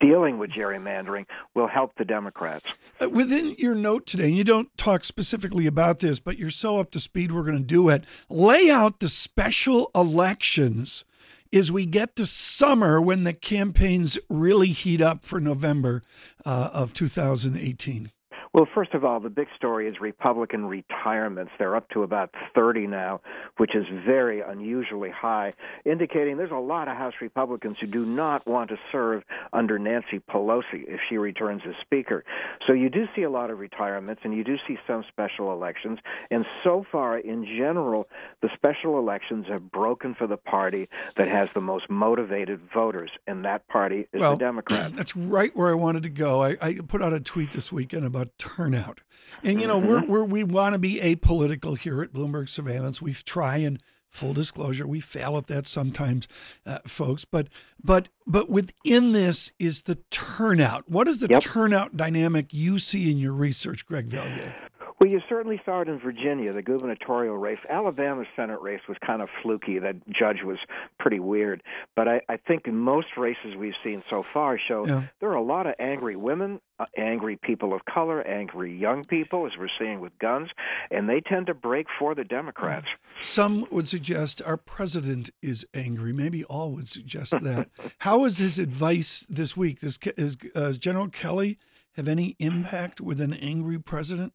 dealing 0.00 0.38
with 0.38 0.50
gerrymandering 0.50 1.24
will 1.54 1.68
help 1.68 1.92
the 1.96 2.04
Democrats. 2.04 2.66
Uh, 3.00 3.08
Within 3.08 3.54
your 3.56 3.74
note 3.74 4.06
today, 4.06 4.26
and 4.26 4.36
you 4.36 4.44
don't 4.44 4.76
talk 4.76 5.04
specifically 5.04 5.66
about 5.66 6.00
this, 6.00 6.18
but 6.20 6.36
you're 6.36 6.50
so 6.50 6.78
up 6.78 6.90
to 6.90 7.00
speed, 7.00 7.32
we're 7.32 7.42
going 7.42 7.58
to 7.58 7.64
do 7.64 7.88
it. 7.88 8.04
Lay 8.28 8.70
out 8.70 9.00
the 9.00 9.08
special 9.08 9.90
elections 9.94 11.04
as 11.52 11.70
we 11.70 11.86
get 11.86 12.16
to 12.16 12.26
summer 12.26 13.00
when 13.00 13.24
the 13.24 13.32
campaigns 13.32 14.18
really 14.28 14.68
heat 14.68 15.00
up 15.00 15.24
for 15.24 15.40
November 15.40 16.02
uh, 16.44 16.70
of 16.72 16.92
2018. 16.92 18.10
Well, 18.54 18.68
first 18.74 18.92
of 18.92 19.02
all, 19.02 19.18
the 19.18 19.30
big 19.30 19.46
story 19.56 19.88
is 19.88 19.94
Republican 19.98 20.66
retirements. 20.66 21.52
They're 21.58 21.74
up 21.74 21.88
to 21.90 22.02
about 22.02 22.34
30 22.54 22.86
now, 22.86 23.22
which 23.56 23.74
is 23.74 23.86
very 24.06 24.42
unusually 24.42 25.08
high, 25.08 25.54
indicating 25.86 26.36
there's 26.36 26.50
a 26.50 26.56
lot 26.56 26.86
of 26.86 26.98
House 26.98 27.14
Republicans 27.22 27.78
who 27.80 27.86
do 27.86 28.04
not 28.04 28.46
want 28.46 28.68
to 28.68 28.76
serve 28.90 29.22
under 29.54 29.78
Nancy 29.78 30.20
Pelosi 30.30 30.84
if 30.86 31.00
she 31.08 31.16
returns 31.16 31.62
as 31.66 31.74
Speaker. 31.80 32.24
So 32.66 32.74
you 32.74 32.90
do 32.90 33.06
see 33.16 33.22
a 33.22 33.30
lot 33.30 33.48
of 33.48 33.58
retirements, 33.58 34.20
and 34.22 34.34
you 34.34 34.44
do 34.44 34.56
see 34.68 34.76
some 34.86 35.02
special 35.08 35.50
elections. 35.52 35.98
And 36.30 36.44
so 36.62 36.84
far, 36.92 37.18
in 37.18 37.46
general, 37.46 38.06
the 38.42 38.50
special 38.54 38.98
elections 38.98 39.46
have 39.48 39.72
broken 39.72 40.14
for 40.14 40.26
the 40.26 40.36
party 40.36 40.90
that 41.16 41.26
has 41.26 41.48
the 41.54 41.62
most 41.62 41.88
motivated 41.88 42.60
voters, 42.74 43.10
and 43.26 43.46
that 43.46 43.66
party 43.68 44.08
is 44.12 44.20
Well, 44.20 44.32
the 44.32 44.44
Democrats. 44.44 44.92
That's 44.96 45.16
right 45.16 45.56
where 45.56 45.70
I 45.70 45.74
wanted 45.74 46.02
to 46.02 46.10
go. 46.10 46.42
I, 46.42 46.58
I 46.60 46.74
put 46.86 47.00
out 47.00 47.14
a 47.14 47.20
tweet 47.20 47.52
this 47.52 47.72
weekend 47.72 48.04
about 48.04 48.28
turnout, 48.42 49.00
and 49.42 49.60
you 49.60 49.66
know 49.66 49.78
we're, 49.78 50.04
we're 50.04 50.24
we 50.24 50.42
want 50.44 50.72
to 50.74 50.78
be 50.78 51.00
apolitical 51.00 51.78
here 51.78 52.02
at 52.02 52.12
Bloomberg 52.12 52.48
Surveillance. 52.48 53.00
We 53.00 53.12
try 53.14 53.58
and 53.58 53.80
full 54.08 54.34
disclosure, 54.34 54.86
we 54.86 55.00
fail 55.00 55.38
at 55.38 55.46
that 55.46 55.66
sometimes, 55.66 56.28
uh, 56.66 56.78
folks. 56.86 57.24
But 57.24 57.48
but 57.82 58.08
but 58.26 58.50
within 58.50 59.12
this 59.12 59.52
is 59.58 59.82
the 59.82 59.96
turnout. 60.10 60.88
What 60.88 61.08
is 61.08 61.20
the 61.20 61.28
Yep. 61.30 61.42
turnout 61.42 61.96
dynamic 61.96 62.52
you 62.52 62.78
see 62.78 63.10
in 63.10 63.16
your 63.18 63.32
research, 63.32 63.86
Greg 63.86 64.06
Valliere? 64.06 64.54
Well, 65.02 65.10
you 65.10 65.20
certainly 65.28 65.60
saw 65.64 65.80
it 65.80 65.88
in 65.88 65.98
Virginia, 65.98 66.52
the 66.52 66.62
gubernatorial 66.62 67.36
race. 67.36 67.58
Alabama's 67.68 68.28
Senate 68.36 68.60
race 68.60 68.82
was 68.88 68.96
kind 69.04 69.20
of 69.20 69.28
fluky. 69.42 69.80
That 69.80 69.96
judge 70.08 70.44
was 70.44 70.58
pretty 71.00 71.18
weird. 71.18 71.60
But 71.96 72.06
I, 72.06 72.20
I 72.28 72.36
think 72.36 72.68
in 72.68 72.76
most 72.76 73.08
races 73.16 73.56
we've 73.58 73.74
seen 73.82 74.04
so 74.08 74.22
far 74.32 74.60
show 74.60 74.86
Yeah. 74.86 75.06
there 75.18 75.30
are 75.30 75.34
a 75.34 75.42
lot 75.42 75.66
of 75.66 75.74
angry 75.80 76.14
women, 76.14 76.60
uh, 76.78 76.84
angry 76.96 77.36
people 77.36 77.74
of 77.74 77.84
color, 77.84 78.22
angry 78.24 78.78
young 78.78 79.04
people, 79.04 79.44
as 79.44 79.50
we're 79.58 79.66
seeing 79.76 79.98
with 79.98 80.16
guns, 80.20 80.50
and 80.92 81.08
they 81.08 81.20
tend 81.20 81.48
to 81.48 81.54
break 81.54 81.88
for 81.98 82.14
the 82.14 82.22
Democrats. 82.22 82.86
Some 83.20 83.66
would 83.72 83.88
suggest 83.88 84.40
our 84.46 84.56
president 84.56 85.30
is 85.42 85.66
angry. 85.74 86.12
Maybe 86.12 86.44
all 86.44 86.70
would 86.76 86.86
suggest 86.86 87.32
that. 87.42 87.70
How 87.98 88.24
is 88.24 88.38
his 88.38 88.56
advice 88.60 89.26
this 89.28 89.56
week? 89.56 89.80
Does, 89.80 89.98
is, 90.16 90.36
uh, 90.54 90.60
does 90.60 90.78
General 90.78 91.08
Kelly 91.08 91.58
have 91.96 92.06
any 92.06 92.36
impact 92.38 93.00
with 93.00 93.20
an 93.20 93.32
angry 93.32 93.80
president? 93.80 94.32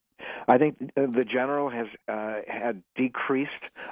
I 0.48 0.58
think 0.58 0.78
uh, 0.96 1.08
the 1.08 1.26
general 1.26 1.70
has 1.70 1.88
uh, 2.08 2.36
had 2.48 2.82
decreased 2.96 3.52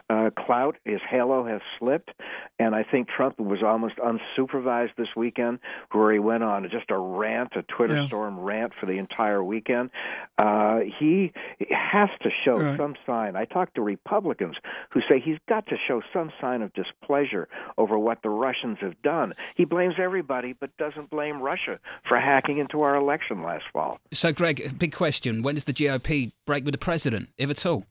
uh, 0.09 0.29
clout. 0.38 0.77
His 0.85 1.01
halo 1.09 1.45
has 1.45 1.62
slipped, 1.79 2.12
and 2.59 2.74
I 2.74 2.83
think 2.83 3.09
Trump 3.09 3.39
was 3.39 3.62
almost 3.63 3.95
unsupervised 3.97 4.95
this 4.97 5.09
weekend, 5.15 5.59
where 5.91 6.13
he 6.13 6.19
went 6.19 6.43
on 6.43 6.63
just 6.71 6.89
a 6.91 6.97
rant, 6.97 7.53
a 7.55 7.62
Twitter 7.63 7.95
Yeah. 7.95 8.07
storm 8.07 8.39
rant 8.39 8.74
for 8.79 8.85
the 8.85 8.97
entire 8.97 9.43
weekend. 9.43 9.89
Uh, 10.38 10.79
he 11.00 11.31
has 11.71 12.09
to 12.21 12.29
show 12.43 12.57
Right. 12.57 12.77
some 12.77 12.95
sign. 13.05 13.35
I 13.35 13.45
talked 13.45 13.75
to 13.75 13.81
Republicans 13.81 14.55
who 14.91 15.01
say 15.09 15.19
he's 15.19 15.38
got 15.47 15.65
to 15.67 15.75
show 15.88 16.01
some 16.13 16.31
sign 16.39 16.62
of 16.62 16.74
displeasure 16.74 17.47
over 17.77 17.97
what 18.00 18.21
the 18.21 18.29
Russians 18.29 18.77
have 18.79 19.01
done. 19.01 19.33
He 19.55 19.65
blames 19.65 19.95
everybody, 19.97 20.53
but 20.53 20.75
doesn't 20.77 21.09
blame 21.09 21.41
Russia 21.41 21.79
for 22.07 22.17
hacking 22.19 22.57
into 22.59 22.79
our 22.81 22.95
election 22.95 23.43
last 23.43 23.65
fall. 23.74 24.00
So, 24.13 24.31
Greg, 24.31 24.77
big 24.79 24.93
question: 24.93 25.41
When 25.43 25.55
does 25.55 25.65
the 25.65 25.74
GOP 25.74 26.31
break 26.46 26.66
with 26.66 26.74
the 26.74 26.80
president, 26.80 27.30
if 27.38 27.50
at 27.50 27.66
all? 27.66 27.86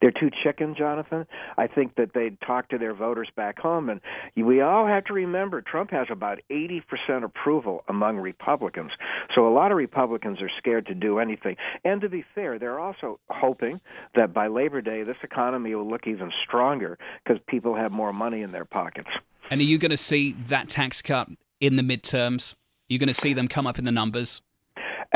they're 0.00 0.10
too 0.10 0.30
chicken, 0.44 0.74
Jonathan. 0.76 1.26
I 1.56 1.66
think 1.66 1.96
that 1.96 2.12
they'd 2.14 2.40
talk 2.40 2.68
to 2.68 2.78
their 2.78 2.94
voters 2.94 3.28
back 3.36 3.58
home, 3.58 3.88
and 3.88 4.00
we 4.36 4.60
all 4.60 4.86
have 4.86 5.04
to 5.06 5.12
remember 5.12 5.60
Trump 5.62 5.90
has 5.90 6.06
about 6.10 6.40
80% 6.50 6.82
approval 7.24 7.82
among 7.88 8.18
Republicans. 8.18 8.92
So 9.34 9.48
a 9.48 9.52
lot 9.52 9.70
of 9.70 9.78
Republicans 9.78 10.40
are 10.40 10.50
scared 10.58 10.86
to 10.86 10.94
do 10.94 11.18
anything. 11.18 11.56
And 11.84 12.00
to 12.00 12.08
be 12.08 12.24
fair, 12.34 12.58
they're 12.58 12.78
also 12.78 13.18
hoping 13.30 13.80
that 14.14 14.32
by 14.32 14.46
Labor 14.46 14.80
Day, 14.80 15.02
this 15.02 15.16
economy 15.22 15.74
will 15.74 15.88
look 15.88 16.06
even 16.06 16.30
stronger 16.46 16.98
because 17.24 17.40
people 17.48 17.74
have 17.74 17.92
more 17.92 18.12
money 18.12 18.42
in 18.42 18.52
their 18.52 18.64
pockets. 18.64 19.08
And 19.50 19.60
are 19.60 19.64
you 19.64 19.78
going 19.78 19.90
to 19.90 19.96
see 19.96 20.32
that 20.46 20.68
tax 20.68 21.02
cut 21.02 21.28
in 21.60 21.76
the 21.76 21.82
midterms? 21.82 22.54
You're 22.88 22.98
going 22.98 23.08
to 23.08 23.14
see 23.14 23.32
them 23.32 23.48
come 23.48 23.66
up 23.66 23.78
in 23.78 23.84
the 23.84 23.92
numbers. 23.92 24.40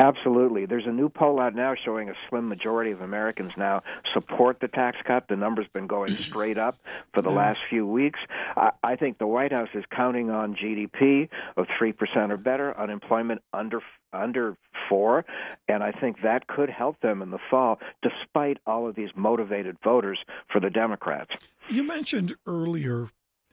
Absolutely. 0.00 0.64
There's 0.64 0.86
a 0.86 0.92
new 0.92 1.10
poll 1.10 1.38
out 1.38 1.54
now 1.54 1.74
showing 1.74 2.08
a 2.08 2.14
slim 2.28 2.48
majority 2.48 2.90
of 2.90 3.02
Americans 3.02 3.52
now 3.58 3.82
support 4.14 4.58
the 4.60 4.68
tax 4.68 4.96
cut. 5.04 5.28
The 5.28 5.36
number's 5.36 5.68
been 5.74 5.86
going 5.86 6.12
mm-hmm. 6.12 6.22
straight 6.22 6.56
up 6.56 6.78
for 7.12 7.20
the 7.20 7.30
last 7.30 7.58
few 7.68 7.86
weeks. 7.86 8.18
I, 8.56 8.70
I 8.82 8.96
think 8.96 9.18
the 9.18 9.26
White 9.26 9.52
House 9.52 9.68
is 9.74 9.84
counting 9.94 10.30
on 10.30 10.56
GDP 10.56 11.28
of 11.58 11.66
3% 11.66 12.30
or 12.30 12.38
better, 12.38 12.78
unemployment 12.78 13.42
under 13.52 13.80
under 14.12 14.56
4, 14.88 15.24
and 15.68 15.84
I 15.84 15.92
think 15.92 16.22
that 16.22 16.48
could 16.48 16.68
help 16.68 16.98
them 17.00 17.22
in 17.22 17.30
the 17.30 17.38
fall 17.48 17.78
despite 18.02 18.58
all 18.66 18.88
of 18.88 18.96
these 18.96 19.10
motivated 19.14 19.76
voters 19.84 20.18
for 20.50 20.60
the 20.60 20.70
Democrats. 20.70 21.30
You 21.68 21.84
mentioned 21.84 22.34
earlier 22.44 23.10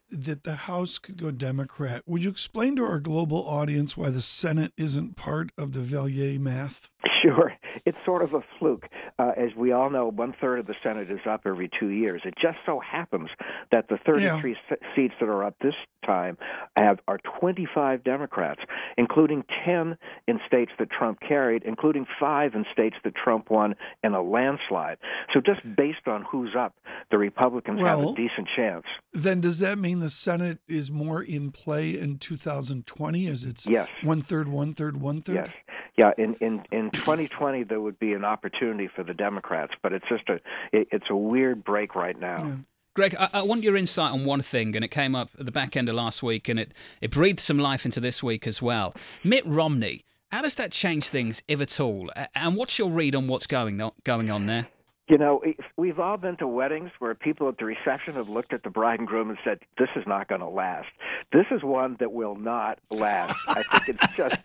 that 0.09 0.43
the 0.43 0.55
House 0.55 0.97
could 0.97 1.17
go 1.17 1.31
Democrat. 1.31 2.03
Would 2.05 2.23
you 2.23 2.29
explain 2.29 2.75
to 2.77 2.85
our 2.85 2.99
global 2.99 3.47
audience 3.47 3.97
why 3.97 4.09
the 4.09 4.21
Senate 4.21 4.73
isn't 4.77 5.17
part 5.17 5.51
of 5.57 5.73
the 5.73 5.81
Valliere 5.81 6.39
math? 6.39 6.89
Sure. 7.27 7.53
It's 7.85 7.97
sort 8.05 8.21
of 8.23 8.33
a 8.33 8.41
fluke. 8.59 8.87
Uh, 9.19 9.31
as 9.37 9.55
we 9.55 9.71
all 9.71 9.89
know, 9.89 10.07
one 10.07 10.33
third 10.41 10.59
of 10.59 10.65
the 10.65 10.73
Senate 10.83 11.09
is 11.11 11.19
up 11.29 11.41
every 11.45 11.69
two 11.79 11.89
years. 11.89 12.21
It 12.25 12.33
just 12.41 12.57
so 12.65 12.79
happens 12.81 13.29
that 13.71 13.87
the 13.87 13.97
33 14.05 14.57
se- 14.67 14.75
seats 14.95 15.13
that 15.21 15.29
are 15.29 15.43
up 15.43 15.55
this 15.61 15.75
time 16.05 16.37
have 16.75 16.99
are 17.07 17.19
25 17.39 18.03
Democrats, 18.03 18.61
including 18.97 19.43
10 19.63 19.95
in 20.27 20.39
states 20.47 20.71
that 20.79 20.89
Trump 20.89 21.19
carried, 21.21 21.63
including 21.63 22.07
five 22.19 22.55
in 22.55 22.65
states 22.73 22.95
that 23.03 23.13
Trump 23.15 23.49
won 23.51 23.75
in 24.03 24.13
a 24.13 24.21
landslide. 24.23 24.97
So 25.33 25.39
just 25.39 25.61
based 25.75 26.07
on 26.07 26.23
who's 26.29 26.55
up, 26.57 26.75
the 27.11 27.17
Republicans 27.19 27.79
have 27.81 27.99
a 27.99 28.13
decent 28.15 28.49
chance. 28.55 28.85
Then 29.13 29.39
does 29.39 29.59
that 29.59 29.77
mean 29.77 29.99
the 29.99 30.09
Senate 30.09 30.59
is 30.67 30.89
more 30.91 31.21
in 31.21 31.51
play 31.51 31.91
in 31.97 32.17
2020 32.17 33.27
as 33.27 33.43
it's 33.45 33.67
Yes. 33.69 33.87
one 34.01 34.21
third, 34.21 34.47
one 34.47 34.73
third, 34.73 34.99
one 34.99 35.21
third? 35.21 35.35
Yes. 35.35 35.49
Yeah, 35.97 36.11
in, 36.17 36.35
in, 36.35 36.63
in 36.71 36.91
2020 36.91 37.63
there 37.63 37.81
would 37.81 37.97
be 37.97 38.13
an 38.13 38.23
opportunity 38.23 38.87
for 38.87 39.03
the 39.03 39.15
Democrats, 39.15 39.73
but 39.81 39.93
it's 39.93 40.07
just 40.07 40.29
a 40.29 40.35
it, 40.71 40.87
it's 40.91 41.09
a 41.09 41.15
weird 41.15 41.63
break 41.63 41.95
right 41.95 42.17
now. 42.19 42.37
Yeah. 42.37 42.55
Greg, 42.93 43.15
I, 43.19 43.29
I 43.33 43.41
want 43.43 43.63
your 43.63 43.75
insight 43.75 44.11
on 44.11 44.25
one 44.25 44.41
thing, 44.41 44.75
and 44.75 44.83
it 44.83 44.89
came 44.89 45.15
up 45.15 45.29
at 45.39 45.45
the 45.45 45.51
back 45.51 45.75
end 45.77 45.87
of 45.87 45.95
last 45.95 46.23
week, 46.23 46.49
and 46.49 46.59
it, 46.59 46.73
it 46.99 47.11
breathed 47.11 47.39
some 47.39 47.59
life 47.59 47.85
into 47.85 47.99
this 47.99 48.23
week 48.23 48.47
as 48.47 48.59
well. 48.59 48.95
Mitt 49.23 49.45
Romney, 49.45 50.03
how 50.31 50.41
does 50.41 50.55
that 50.55 50.71
change 50.71 51.09
things, 51.09 51.43
if 51.47 51.61
at 51.61 51.79
all? 51.79 52.09
And 52.33 52.55
what's 52.55 52.79
your 52.79 52.89
read 52.89 53.15
on 53.15 53.27
what's 53.27 53.45
going 53.45 53.81
on, 53.81 53.91
going 54.03 54.31
on 54.31 54.47
there? 54.47 54.67
You 55.07 55.17
know, 55.17 55.41
we've 55.77 55.99
all 55.99 56.17
been 56.17 56.35
to 56.37 56.47
weddings 56.47 56.91
where 56.99 57.15
people 57.15 57.47
at 57.47 57.57
the 57.57 57.65
reception 57.65 58.15
have 58.15 58.27
looked 58.27 58.51
at 58.51 58.63
the 58.63 58.69
bride 58.69 58.99
and 58.99 59.07
groom 59.07 59.29
and 59.29 59.39
said, 59.43 59.59
"This 59.77 59.89
is 59.95 60.05
not 60.05 60.27
going 60.27 60.41
to 60.41 60.49
last. 60.49 60.89
This 61.31 61.45
is 61.49 61.63
one 61.63 61.95
that 61.99 62.11
will 62.11 62.35
not 62.35 62.79
last." 62.89 63.35
I 63.47 63.63
think 63.63 63.99
it's 64.01 64.13
just 64.15 64.39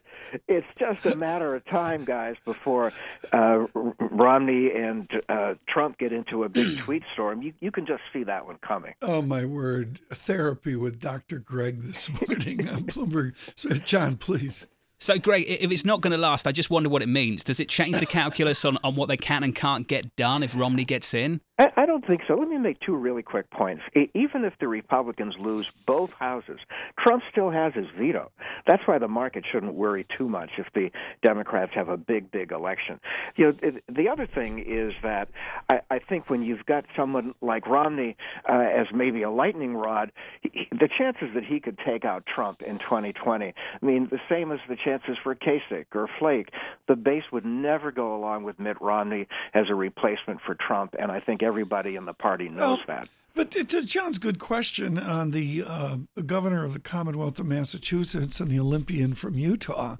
it's 0.48 0.66
just 0.78 1.06
a 1.06 1.16
matter 1.16 1.54
of 1.54 1.64
time, 1.64 2.04
guys, 2.04 2.36
before 2.44 2.92
uh, 3.32 3.66
Romney 3.98 4.70
and 4.72 5.10
uh, 5.28 5.54
Trump 5.68 5.98
get 5.98 6.12
into 6.12 6.44
a 6.44 6.48
big 6.48 6.78
tweet 6.84 7.02
storm. 7.12 7.42
You 7.42 7.52
you 7.60 7.70
can 7.70 7.86
just 7.86 8.02
see 8.12 8.22
that 8.24 8.46
one 8.46 8.58
coming. 8.58 8.94
Oh 9.02 9.22
my 9.22 9.44
word! 9.44 10.00
Therapy 10.10 10.76
with 10.76 11.00
Dr. 11.00 11.38
Greg 11.38 11.82
this 11.82 12.08
morning 12.28 12.68
on 12.68 12.84
Bloomberg. 12.84 13.34
So, 13.56 13.70
John, 13.70 14.16
please. 14.16 14.66
So, 15.02 15.18
Greg, 15.18 15.44
if 15.48 15.72
it's 15.72 15.84
not 15.84 16.00
going 16.00 16.12
to 16.12 16.16
last, 16.16 16.46
I 16.46 16.52
just 16.52 16.70
wonder 16.70 16.88
what 16.88 17.02
it 17.02 17.08
means. 17.08 17.42
Does 17.42 17.58
it 17.58 17.68
change 17.68 17.98
the 17.98 18.06
calculus 18.06 18.64
on, 18.64 18.78
on 18.84 18.94
what 18.94 19.08
they 19.08 19.16
can 19.16 19.42
and 19.42 19.52
can't 19.52 19.88
get 19.88 20.14
done 20.14 20.44
if 20.44 20.54
Romney 20.54 20.84
gets 20.84 21.12
in? 21.12 21.40
I, 21.58 21.72
I 21.76 21.86
don't 21.86 22.06
think 22.06 22.20
so. 22.28 22.34
Let 22.34 22.46
me 22.46 22.56
make 22.56 22.78
two 22.78 22.94
really 22.94 23.24
quick 23.24 23.50
points. 23.50 23.82
Even 24.14 24.44
if 24.44 24.52
the 24.60 24.68
Republicans 24.68 25.34
lose 25.40 25.66
both 25.88 26.10
houses, 26.12 26.60
Trump 27.00 27.24
still 27.32 27.50
has 27.50 27.74
his 27.74 27.86
veto. 27.98 28.30
That's 28.64 28.86
why 28.86 28.98
the 28.98 29.08
market 29.08 29.44
shouldn't 29.44 29.74
worry 29.74 30.06
too 30.16 30.28
much 30.28 30.50
if 30.56 30.66
the 30.72 30.92
Democrats 31.20 31.72
have 31.74 31.88
a 31.88 31.96
big, 31.96 32.30
big 32.30 32.52
election. 32.52 33.00
You 33.34 33.46
know, 33.46 33.54
it, 33.60 33.84
the 33.92 34.08
other 34.08 34.28
thing 34.28 34.60
is 34.60 34.92
that 35.02 35.30
I, 35.68 35.80
I 35.90 35.98
think 35.98 36.30
when 36.30 36.42
you've 36.44 36.64
got 36.66 36.84
someone 36.96 37.34
like 37.40 37.66
Romney 37.66 38.16
uh, 38.48 38.52
as 38.52 38.86
maybe 38.94 39.22
a 39.22 39.30
lightning 39.30 39.74
rod, 39.74 40.12
he, 40.42 40.68
the 40.70 40.88
chances 40.96 41.30
that 41.34 41.44
he 41.44 41.58
could 41.58 41.78
take 41.84 42.04
out 42.04 42.24
Trump 42.24 42.62
in 42.62 42.78
2020, 42.78 43.46
I 43.46 43.84
mean, 43.84 44.06
the 44.08 44.20
same 44.28 44.52
as 44.52 44.60
the 44.68 44.76
chances 44.76 44.91
for 45.22 45.34
Kasich 45.34 45.86
or 45.94 46.08
Flake. 46.18 46.50
The 46.88 46.96
base 46.96 47.24
would 47.32 47.44
never 47.44 47.92
go 47.92 48.14
along 48.16 48.44
with 48.44 48.58
Mitt 48.58 48.80
Romney 48.80 49.26
as 49.54 49.66
a 49.68 49.74
replacement 49.74 50.40
for 50.44 50.54
Trump, 50.54 50.94
and 50.98 51.10
I 51.10 51.20
think 51.20 51.42
everybody 51.42 51.96
in 51.96 52.04
the 52.04 52.12
party 52.12 52.48
knows 52.48 52.78
well, 52.78 52.80
that. 52.88 53.08
But 53.34 53.50
to 53.52 53.82
John's 53.82 54.18
good 54.18 54.38
question 54.38 54.98
on 54.98 55.30
the, 55.30 55.64
uh, 55.66 55.96
governor 56.26 56.64
of 56.64 56.74
the 56.74 56.80
Commonwealth 56.80 57.40
of 57.40 57.46
Massachusetts 57.46 58.40
and 58.40 58.50
the 58.50 58.60
Olympian 58.60 59.14
from 59.14 59.38
Utah, 59.38 59.96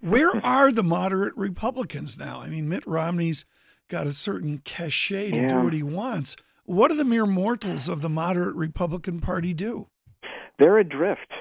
where 0.00 0.36
are 0.44 0.72
the 0.72 0.82
moderate 0.82 1.36
Republicans 1.36 2.18
now? 2.18 2.40
I 2.40 2.48
mean, 2.48 2.68
Mitt 2.68 2.86
Romney's 2.86 3.44
got 3.88 4.06
a 4.06 4.12
certain 4.12 4.58
cachet 4.64 5.30
to 5.30 5.36
yeah. 5.36 5.48
do 5.48 5.60
what 5.62 5.72
he 5.72 5.82
wants. 5.82 6.36
What 6.64 6.88
do 6.88 6.96
the 6.96 7.04
mere 7.04 7.26
mortals 7.26 7.88
of 7.88 8.00
the 8.00 8.08
moderate 8.08 8.56
Republican 8.56 9.20
Party 9.20 9.52
do? 9.52 9.88
They're 10.58 10.78
adrift 10.78 11.32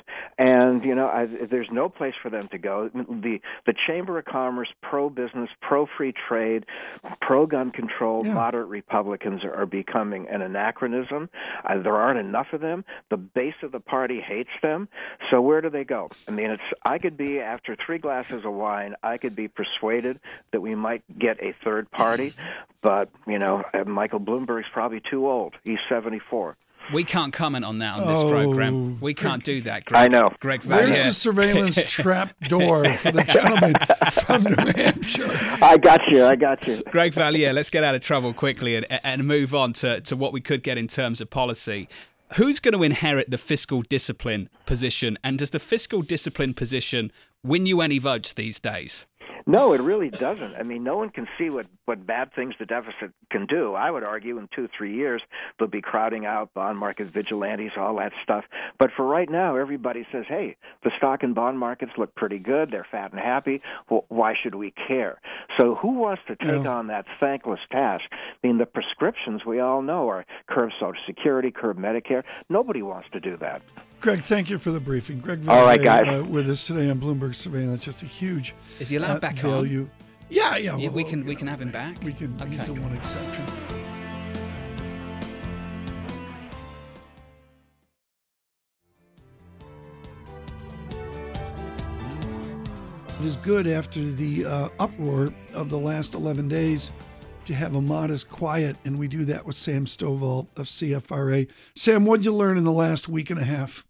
and 0.41 0.83
you 0.83 0.95
know 0.95 1.07
I, 1.07 1.27
there's 1.49 1.69
no 1.71 1.87
place 1.87 2.15
for 2.21 2.29
them 2.29 2.47
to 2.47 2.57
go. 2.57 2.89
The 2.93 3.39
the 3.65 3.73
Chamber 3.87 4.17
of 4.17 4.25
Commerce, 4.25 4.69
pro 4.81 5.09
business, 5.09 5.49
pro 5.61 5.85
free 5.97 6.13
trade, 6.27 6.65
pro 7.21 7.45
gun 7.45 7.71
control, 7.71 8.23
yeah. 8.25 8.33
moderate 8.33 8.67
Republicans 8.67 9.43
are, 9.43 9.53
are 9.53 9.65
becoming 9.65 10.27
an 10.29 10.41
anachronism. 10.41 11.29
Uh, 11.63 11.81
there 11.81 11.95
aren't 11.95 12.19
enough 12.19 12.47
of 12.53 12.61
them. 12.61 12.83
The 13.09 13.17
base 13.17 13.55
of 13.61 13.71
the 13.71 13.79
party 13.79 14.19
hates 14.19 14.49
them. 14.61 14.87
So 15.29 15.41
where 15.41 15.61
do 15.61 15.69
they 15.69 15.83
go? 15.83 16.09
I 16.27 16.31
mean, 16.31 16.49
it's 16.49 16.63
I 16.83 16.97
could 16.97 17.17
be 17.17 17.39
after 17.39 17.77
three 17.85 17.99
glasses 17.99 18.43
of 18.45 18.53
wine, 18.53 18.95
I 19.03 19.17
could 19.17 19.35
be 19.35 19.47
persuaded 19.47 20.19
that 20.51 20.61
we 20.61 20.73
might 20.73 21.03
get 21.19 21.41
a 21.43 21.53
third 21.63 21.91
party, 21.91 22.33
but 22.81 23.09
you 23.27 23.37
know, 23.37 23.63
Michael 23.85 24.19
Bloomberg's 24.19 24.69
probably 24.73 25.01
too 25.07 25.29
old. 25.29 25.53
He's 25.63 25.79
74. 25.87 26.57
We 26.93 27.03
can't 27.03 27.31
comment 27.31 27.63
on 27.63 27.79
that 27.79 27.99
on 27.99 28.07
this 28.07 28.19
oh, 28.19 28.29
program. 28.29 28.99
We 28.99 29.13
can't 29.13 29.43
do 29.43 29.61
that. 29.61 29.85
Greg, 29.85 30.03
I 30.03 30.07
know. 30.07 30.33
Greg 30.39 30.61
Valliere. 30.61 30.87
Where's 30.87 31.03
the 31.03 31.13
surveillance 31.13 31.83
trap 31.87 32.37
door 32.41 32.91
for 32.93 33.11
the 33.11 33.23
gentleman 33.23 33.73
from 34.23 34.43
New 34.43 34.81
Hampshire? 34.81 35.37
I 35.61 35.77
got 35.77 36.01
you. 36.09 36.25
I 36.25 36.35
got 36.35 36.67
you. 36.67 36.83
Greg 36.91 37.13
Valliere, 37.13 37.53
let's 37.53 37.69
get 37.69 37.83
out 37.83 37.95
of 37.95 38.01
trouble 38.01 38.33
quickly 38.33 38.75
and, 38.75 38.85
and 39.03 39.25
move 39.25 39.55
on 39.55 39.73
to, 39.73 40.01
to 40.01 40.15
what 40.15 40.33
we 40.33 40.41
could 40.41 40.63
get 40.63 40.77
in 40.77 40.87
terms 40.87 41.21
of 41.21 41.29
policy. 41.29 41.87
Who's 42.35 42.59
going 42.59 42.73
to 42.73 42.83
inherit 42.83 43.29
the 43.29 43.37
fiscal 43.37 43.81
discipline 43.81 44.49
position? 44.65 45.17
And 45.23 45.37
does 45.37 45.49
the 45.49 45.59
fiscal 45.59 46.01
discipline 46.01 46.53
position 46.53 47.11
win 47.43 47.65
you 47.65 47.81
any 47.81 47.99
votes 47.99 48.33
these 48.33 48.59
days? 48.59 49.05
No, 49.45 49.73
it 49.73 49.81
really 49.81 50.09
doesn't. 50.09 50.55
I 50.55 50.63
mean, 50.63 50.83
no 50.83 50.97
one 50.97 51.09
can 51.09 51.27
see 51.37 51.49
what 51.49 51.65
what 51.85 52.05
bad 52.05 52.33
things 52.33 52.55
the 52.59 52.65
deficit 52.65 53.11
can 53.31 53.45
do. 53.47 53.73
I 53.73 53.91
would 53.91 54.03
argue 54.03 54.37
in 54.37 54.47
two 54.55 54.69
three 54.77 54.95
years 54.95 55.21
they'll 55.57 55.67
be 55.67 55.81
crowding 55.81 56.25
out 56.25 56.53
bond 56.53 56.77
market 56.77 57.11
vigilantes, 57.13 57.71
all 57.77 57.95
that 57.97 58.11
stuff. 58.23 58.45
But 58.79 58.91
for 58.95 59.05
right 59.05 59.29
now, 59.29 59.55
everybody 59.55 60.05
says, 60.11 60.25
"Hey, 60.27 60.57
the 60.83 60.91
stock 60.97 61.23
and 61.23 61.35
bond 61.35 61.59
markets 61.59 61.93
look 61.97 62.15
pretty 62.15 62.39
good. 62.39 62.71
They're 62.71 62.87
fat 62.89 63.11
and 63.11 63.19
happy. 63.19 63.61
Well, 63.89 64.05
why 64.09 64.35
should 64.41 64.55
we 64.55 64.71
care?" 64.71 65.19
So, 65.57 65.75
who 65.75 65.93
wants 65.93 66.23
to 66.27 66.35
take 66.35 66.63
yeah. 66.63 66.71
on 66.71 66.87
that 66.87 67.05
thankless 67.19 67.59
task? 67.71 68.05
I 68.11 68.47
mean, 68.47 68.57
the 68.57 68.65
prescriptions 68.65 69.45
we 69.45 69.59
all 69.59 69.81
know 69.81 70.09
are 70.09 70.25
curb 70.47 70.71
Social 70.79 71.01
Security, 71.05 71.51
curb 71.51 71.77
Medicare. 71.77 72.23
Nobody 72.49 72.81
wants 72.81 73.09
to 73.13 73.19
do 73.19 73.37
that. 73.37 73.61
Greg, 74.01 74.21
thank 74.21 74.49
you 74.49 74.57
for 74.57 74.71
the 74.71 74.79
briefing. 74.79 75.19
Greg, 75.19 75.47
all 75.47 75.63
right, 75.63 75.81
guys, 75.81 76.07
uh, 76.07 76.23
with 76.23 76.49
us 76.49 76.65
today 76.65 76.89
on 76.89 76.99
Bloomberg 76.99 77.35
Surveillance. 77.35 77.85
Just 77.85 78.01
a 78.01 78.07
huge 78.07 78.55
is 78.79 78.89
he 78.89 78.95
allowed 78.95 79.17
uh, 79.17 79.19
back 79.19 79.35
value. 79.35 79.81
On? 79.81 79.91
Yeah, 80.27 80.57
yeah. 80.57 80.75
yeah 80.75 80.87
well, 80.87 80.95
we 80.95 81.03
can 81.03 81.23
we 81.23 81.35
can 81.35 81.45
have 81.45 81.61
him 81.61 81.69
back. 81.69 82.01
We 82.03 82.11
can. 82.11 82.35
Okay. 82.41 82.49
He's 82.49 82.65
the 82.65 82.73
one 82.73 82.95
exception. 82.95 83.45
It 93.19 93.27
is 93.27 93.37
good 93.37 93.67
after 93.67 93.99
the 93.99 94.45
uh, 94.45 94.69
uproar 94.79 95.31
of 95.53 95.69
the 95.69 95.77
last 95.77 96.15
11 96.15 96.47
days 96.47 96.89
to 97.45 97.53
have 97.53 97.75
a 97.75 97.81
modest 97.81 98.31
quiet, 98.31 98.77
and 98.83 98.97
we 98.97 99.07
do 99.07 99.25
that 99.25 99.45
with 99.45 99.53
Sam 99.53 99.85
Stovall 99.85 100.47
of 100.57 100.65
CFRA. 100.65 101.47
Sam, 101.75 102.03
what'd 102.03 102.25
you 102.25 102.33
learn 102.33 102.57
in 102.57 102.63
the 102.63 102.71
last 102.71 103.07
week 103.07 103.29
and 103.29 103.39
a 103.39 103.43
half? 103.43 103.85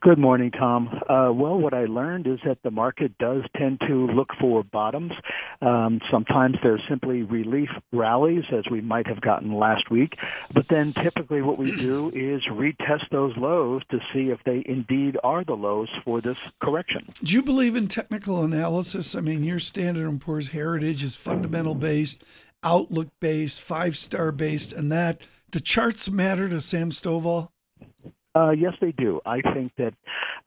Good 0.00 0.18
morning, 0.18 0.50
Tom. 0.50 0.88
Uh, 1.08 1.32
well, 1.32 1.58
what 1.58 1.72
I 1.72 1.86
learned 1.86 2.26
is 2.26 2.38
that 2.44 2.58
the 2.62 2.70
market 2.70 3.16
does 3.18 3.42
tend 3.56 3.80
to 3.88 4.06
look 4.08 4.30
for 4.38 4.62
bottoms. 4.62 5.12
Um, 5.62 6.00
sometimes 6.10 6.56
they're 6.62 6.82
simply 6.88 7.22
relief 7.22 7.70
rallies, 7.92 8.44
as 8.52 8.64
we 8.70 8.80
might 8.80 9.06
have 9.06 9.20
gotten 9.20 9.54
last 9.54 9.90
week. 9.90 10.16
But 10.52 10.66
then 10.68 10.92
typically 10.92 11.42
what 11.42 11.58
we 11.58 11.74
do 11.76 12.08
is 12.14 12.42
retest 12.50 13.08
those 13.10 13.36
lows 13.36 13.82
to 13.90 13.98
see 14.12 14.30
if 14.30 14.40
they 14.44 14.62
indeed 14.66 15.16
are 15.24 15.44
the 15.44 15.54
lows 15.54 15.88
for 16.04 16.20
this 16.20 16.36
correction. 16.60 17.10
Do 17.22 17.32
you 17.32 17.42
believe 17.42 17.76
in 17.76 17.88
technical 17.88 18.44
analysis? 18.44 19.14
I 19.14 19.20
mean, 19.20 19.44
your 19.44 19.58
Standard 19.58 20.20
& 20.20 20.20
Poor's 20.20 20.48
Heritage 20.48 21.02
is 21.02 21.16
fundamental 21.16 21.74
based, 21.74 22.24
outlook 22.62 23.08
based, 23.20 23.60
five 23.60 23.96
star 23.96 24.32
based, 24.32 24.72
and 24.72 24.92
that. 24.92 25.26
Do 25.50 25.60
charts 25.60 26.10
matter 26.10 26.48
to 26.48 26.60
Sam 26.60 26.90
Stovall? 26.90 27.50
Uh, 28.36 28.50
yes, 28.50 28.74
they 28.80 28.90
do. 28.90 29.20
I 29.24 29.40
think 29.40 29.72
that 29.78 29.94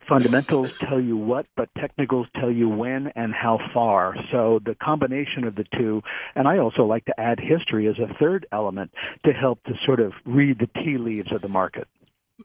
fundamentals 0.09 0.73
tell 0.79 0.99
you 0.99 1.15
what, 1.15 1.45
but 1.55 1.69
technicals 1.77 2.27
tell 2.35 2.51
you 2.51 2.67
when 2.67 3.07
and 3.15 3.33
how 3.33 3.59
far. 3.73 4.15
So 4.31 4.59
the 4.65 4.75
combination 4.75 5.45
of 5.45 5.55
the 5.55 5.63
two, 5.77 6.01
and 6.35 6.47
I 6.49 6.57
also 6.57 6.83
like 6.83 7.05
to 7.05 7.17
add 7.19 7.39
history 7.39 7.87
as 7.87 7.97
a 7.97 8.13
third 8.15 8.45
element 8.51 8.91
to 9.25 9.31
help 9.31 9.63
to 9.63 9.73
sort 9.85 10.01
of 10.01 10.11
read 10.25 10.59
the 10.59 10.67
tea 10.81 10.97
leaves 10.97 11.31
of 11.31 11.41
the 11.41 11.47
market. 11.47 11.87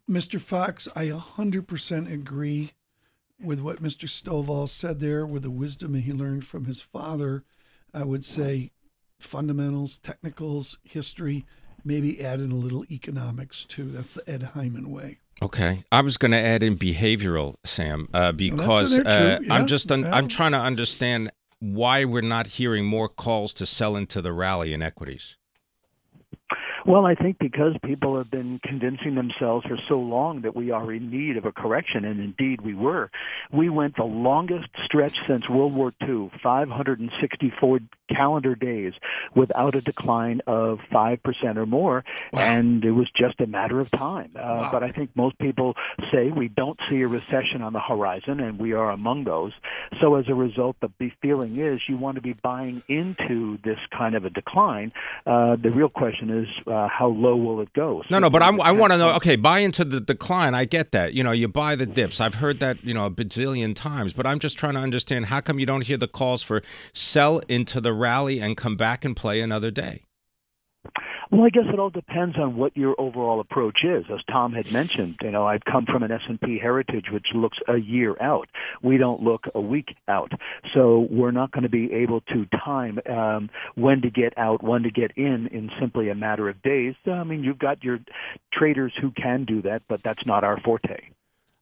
Mr. 0.09 0.41
Fox, 0.41 0.89
I 0.95 1.07
100% 1.07 2.13
agree 2.13 2.73
with 3.43 3.61
what 3.61 3.83
Mr. 3.83 4.09
Stovall 4.09 4.69
said 4.69 5.01
there, 5.01 5.27
with 5.27 5.43
the 5.43 5.51
wisdom 5.51 5.95
he 5.95 6.13
learned 6.13 6.47
from 6.47 6.67
his 6.67 6.81
father. 6.81 7.45
I 7.93 8.05
would 8.05 8.25
say 8.25 8.71
fundamentals, 9.19 9.99
technicals, 9.99 10.79
history, 10.85 11.45
maybe 11.85 12.25
add 12.25 12.41
in 12.41 12.53
a 12.53 12.57
little 12.57 12.85
economics 12.91 13.65
too. 13.65 13.91
That's 13.91 14.15
the 14.15 14.31
Ed 14.31 14.43
Hyman 14.55 14.91
way. 14.91 15.19
Okay, 15.41 15.83
I 15.91 16.03
was 16.03 16.17
going 16.19 16.33
to 16.33 16.39
add 16.39 16.63
in 16.63 16.77
behavioral, 16.77 17.57
Sam, 17.65 18.09
uh, 18.15 18.33
because 18.33 18.99
uh, 18.99 19.39
yeah, 19.43 19.55
I'm 19.55 19.67
just 19.67 19.91
un- 19.91 20.03
yeah. 20.03 20.15
I'm 20.15 20.29
trying 20.29 20.53
to 20.53 20.61
understand 20.61 21.31
why 21.59 22.05
we're 22.05 22.23
not 22.23 22.47
hearing 22.47 22.85
more 22.85 23.09
calls 23.09 23.53
to 23.55 23.67
sell 23.67 23.97
into 23.97 24.21
the 24.21 24.33
rally 24.33 24.73
in 24.73 24.83
equities. 24.83 25.37
Well, 26.87 27.07
I 27.07 27.15
think 27.15 27.39
because 27.39 27.75
people 27.85 28.19
have 28.19 28.31
been 28.31 28.61
convincing 28.63 29.15
themselves 29.15 29.67
for 29.67 29.79
so 29.89 29.99
long 29.99 30.43
that 30.43 30.57
we 30.57 30.71
are 30.71 30.93
in 30.93 31.11
need 31.11 31.37
of 31.37 31.45
a 31.45 31.53
correction, 31.53 32.05
and 32.05 32.21
indeed 32.21 32.61
we 32.61 32.75
were. 32.75 33.11
We 33.53 33.69
went 33.69 33.97
the 33.97 34.05
longest 34.05 34.69
stretch 34.85 35.17
since 35.29 35.49
World 35.49 35.75
War 35.75 35.93
II, 36.03 36.31
564 36.43 37.81
calendar 38.09 38.55
days, 38.55 38.93
without 39.35 39.75
a 39.75 39.81
decline 39.81 40.41
of 40.47 40.81
5% 40.93 41.57
or 41.57 41.67
more, 41.67 42.05
wow. 42.33 42.41
and 42.41 42.85
it 42.85 42.93
was 42.93 43.09
just 43.17 43.41
a 43.41 43.47
matter 43.47 43.81
of 43.81 43.91
time. 43.91 44.31
Uh, 44.35 44.41
wow. 44.41 44.69
But 44.73 44.83
I 44.83 44.91
think 44.91 45.11
most 45.15 45.39
people 45.39 45.75
say 46.13 46.31
we 46.31 46.49
don't 46.49 46.79
see 46.91 47.01
a 47.03 47.09
recession 47.09 47.63
on 47.63 47.73
the 47.73 47.81
horizon, 47.81 48.41
and 48.41 48.59
we 48.59 48.73
are 48.73 48.91
among 48.91 49.25
those. 49.25 49.53
So 50.01 50.17
as 50.17 50.29
a 50.29 50.35
result, 50.35 50.77
the 50.81 50.91
feeling 51.21 51.59
is 51.59 51.81
you 51.89 51.97
want 51.97 52.17
to 52.17 52.23
be 52.23 52.33
buying 52.33 52.83
into 52.89 53.59
this 53.65 53.79
kind 53.97 54.15
of 54.15 54.25
a 54.25 54.31
decline. 54.31 54.93
Uh, 55.27 55.57
the 55.57 55.71
real 55.71 55.89
question 55.89 56.31
is, 56.31 56.49
uh, 56.73 56.89
how 56.89 57.09
low 57.09 57.37
will 57.37 57.61
it 57.61 57.73
go? 57.75 58.03
So 58.03 58.07
no, 58.11 58.19
no, 58.19 58.31
but 58.31 58.43
I'm, 58.43 58.61
i 58.63 58.73
want 58.73 58.93
to 58.93 58.99
know. 58.99 59.13
Okay, 59.15 59.37
buy 59.37 59.59
into 59.59 59.85
the 59.85 60.01
decline. 60.01 60.55
I 60.55 60.65
get 60.65 60.93
that. 60.93 61.13
You 61.13 61.23
know, 61.23 61.33
you 61.33 61.49
buy 61.49 61.77
the 61.77 61.87
dips. 61.87 62.21
I've 62.21 62.35
heard 62.35 62.61
that 62.61 62.83
you 62.83 62.95
know 62.95 63.07
a 63.07 63.11
bazillion 63.11 63.75
times. 63.75 64.13
But 64.13 64.27
I'm 64.27 64.39
just 64.39 64.57
trying 64.57 64.75
to 64.75 64.81
understand 64.81 65.27
how 65.27 65.41
come 65.41 65.59
you 65.59 65.67
don't 65.67 65.83
hear 65.83 65.99
the 65.99 66.09
calls 66.09 66.43
for 66.43 66.63
sell 66.93 67.39
into 67.49 67.81
the 67.81 67.93
rally 67.93 68.41
and 68.41 68.57
come 68.57 68.77
back 68.77 69.05
and 69.05 69.15
play 69.15 69.41
another 69.41 69.71
day. 69.71 70.05
Well, 71.33 71.45
I 71.45 71.49
guess 71.49 71.65
it 71.73 71.79
all 71.79 71.89
depends 71.89 72.37
on 72.37 72.57
what 72.57 72.77
your 72.77 72.95
overall 72.99 73.41
approach 73.41 73.85
is. 73.85 74.05
As 74.13 74.21
Tom 74.31 74.53
had 74.53 74.71
mentioned, 74.71 75.17
you 75.23 75.31
know, 75.31 75.47
I've 75.47 75.65
come 75.65 75.87
from 75.87 76.03
an 76.03 76.13
S&P 76.13 76.59
heritage 76.59 77.07
which 77.11 77.29
looks 77.35 77.57
a 77.69 77.81
year 77.81 78.15
out. 78.21 78.51
We 78.83 78.99
don't 78.99 79.23
look 79.23 79.47
a 79.55 79.61
week 79.61 79.97
out. 80.09 80.31
So 80.75 81.07
we're 81.11 81.31
not 81.31 81.51
going 81.51 81.63
to 81.63 81.71
be 81.71 81.91
able 81.91 82.21
to 82.21 82.45
time 82.63 82.99
um, 83.09 83.49
when 83.77 84.03
to 84.03 84.11
get 84.11 84.37
out, 84.37 84.63
when 84.63 84.83
to 84.83 84.91
get 84.91 85.13
in 85.17 85.47
in 85.47 85.71
simply 85.81 86.11
a 86.11 86.15
matter 86.15 86.51
of 86.51 86.61
days. 86.61 86.95
I 87.07 87.25
mean, 87.25 87.43
you've 87.43 87.59
got 87.59 87.83
your 87.83 88.01
traders 88.53 88.93
who 89.01 89.11
can 89.11 89.47
do 89.47 89.63
that, 89.63 89.85
but 89.89 90.01
that's 90.05 90.27
not 90.27 90.45
our 90.45 90.61
forte. 90.61 91.01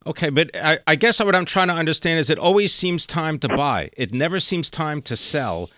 Okay, 0.04 0.30
but 0.30 0.50
I, 0.56 0.80
I 0.88 0.96
guess 0.96 1.20
what 1.20 1.36
I'm 1.36 1.44
trying 1.44 1.68
to 1.68 1.74
understand 1.74 2.18
is 2.18 2.28
it 2.28 2.40
always 2.40 2.74
seems 2.74 3.06
time 3.06 3.38
to 3.38 3.48
buy. 3.48 3.90
It 3.96 4.12
never 4.12 4.40
seems 4.40 4.68
time 4.68 5.00
to 5.02 5.16
sell. 5.16 5.70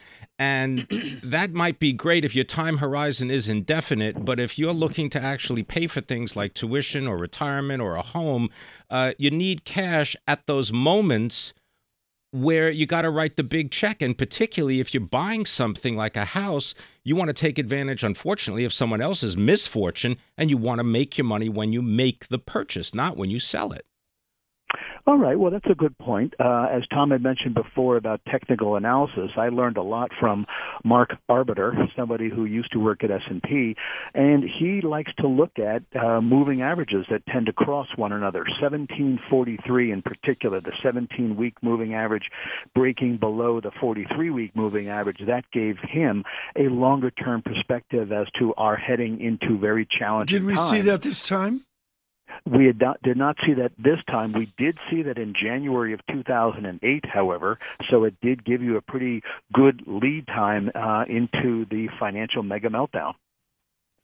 And 0.43 0.89
that 1.23 1.53
might 1.53 1.79
be 1.79 1.93
great 1.93 2.25
if 2.25 2.35
your 2.35 2.45
time 2.45 2.79
horizon 2.79 3.31
is 3.31 3.49
indefinite, 3.49 4.25
but 4.25 4.41
if 4.41 4.59
you're 4.59 4.73
looking 4.73 5.09
to 5.11 5.23
actually 5.23 5.63
pay 5.63 5.87
for 5.87 6.01
things 6.01 6.35
like 6.35 6.53
tuition 6.53 7.07
or 7.07 7.17
retirement 7.17 7.81
or 7.81 7.95
a 7.95 8.03
home, 8.03 8.51
uh, 8.91 9.13
you 9.19 9.31
need 9.31 9.65
cash 9.65 10.17
at 10.27 10.49
those 10.49 10.73
moments 10.73 11.55
where 12.33 12.71
you 12.71 12.87
got 12.87 13.03
to 13.03 13.11
write 13.11 13.37
the 13.37 13.45
big 13.45 13.71
check. 13.71 14.03
And 14.03 14.19
particularly 14.19 14.81
if 14.81 14.93
you're 14.93 15.07
buying 15.07 15.47
something 15.47 15.95
like 15.95 16.17
a 16.17 16.25
house, 16.25 16.75
you 17.05 17.15
want 17.15 17.29
to 17.29 17.35
take 17.35 17.57
advantage, 17.57 18.03
unfortunately, 18.03 18.65
of 18.65 18.73
someone 18.73 19.01
else's 19.01 19.37
misfortune, 19.37 20.17
and 20.37 20.51
you 20.51 20.57
want 20.57 20.81
to 20.81 20.85
make 20.85 21.17
your 21.17 21.25
money 21.25 21.51
when 21.51 21.73
you 21.73 21.83
make 21.83 22.27
the 22.27 22.39
purchase, 22.41 22.93
not 22.93 23.17
when 23.17 23.31
you 23.31 23.39
sell 23.39 23.71
it. 23.71 23.87
All 25.05 25.19
right. 25.19 25.37
Well, 25.37 25.51
that's 25.51 25.67
a 25.69 25.75
good 25.75 25.99
point. 25.99 26.33
Uh, 26.39 26.67
as 26.73 26.85
Tom 26.95 27.11
had 27.11 27.25
mentioned 27.25 27.55
before 27.55 27.97
about 27.97 28.21
technical 28.31 28.77
analysis, 28.77 29.31
I 29.37 29.49
learned 29.49 29.77
a 29.77 29.83
lot 29.83 30.11
from 30.21 30.47
Mark 30.85 31.11
Arbeter, 31.29 31.75
somebody 31.97 32.31
who 32.31 32.45
used 32.45 32.71
to 32.73 32.79
work 32.79 33.03
at 33.03 33.11
S&P, 33.11 33.75
and 34.15 34.45
he 34.45 34.81
likes 34.81 35.13
to 35.19 35.27
look 35.27 35.59
at 35.59 35.83
uh, 36.01 36.21
moving 36.21 36.63
averages 36.63 37.05
that 37.11 37.27
tend 37.27 37.47
to 37.47 37.53
cross 37.53 37.89
one 37.97 38.13
another. 38.13 38.45
1743 38.61 39.91
in 39.91 40.03
particular, 40.03 40.61
the 40.61 40.73
17-week 40.85 41.55
moving 41.63 41.95
average 41.95 42.31
breaking 42.73 43.17
below 43.17 43.61
the 43.61 43.73
43-week 43.83 44.55
moving 44.55 44.89
average, 44.89 45.19
that 45.27 45.45
gave 45.53 45.79
him 45.83 46.23
a 46.57 46.69
longer-term 46.69 47.43
perspective 47.43 48.13
as 48.13 48.29
to 48.39 48.55
our 48.55 48.77
heading 48.77 49.21
into 49.21 49.59
very 49.59 49.85
challenging 49.99 50.39
Did 50.39 50.47
we 50.47 50.55
times. 50.55 50.71
see 50.71 50.81
that 50.83 51.03
this 51.03 51.23
time? 51.23 51.65
We 52.45 52.73
not, 52.79 53.03
did 53.03 53.17
not 53.17 53.37
see 53.47 53.55
that 53.55 53.73
this 53.79 53.99
time. 54.09 54.33
We 54.33 54.53
did 54.59 54.79
see 54.91 55.03
that 55.03 55.19
in 55.19 55.35
January 55.35 55.93
of 55.93 56.01
2008, 56.11 57.05
however, 57.13 57.59
so 57.91 58.05
it 58.05 58.15
did 58.21 58.45
give 58.45 58.63
you 58.63 58.77
a 58.77 58.81
pretty 58.81 59.23
good 59.53 59.83
lead 59.87 60.27
time 60.27 60.71
uh, 60.75 61.05
into 61.09 61.67
the 61.71 61.89
financial 61.99 62.43
mega 62.43 62.69
meltdown. 62.69 63.15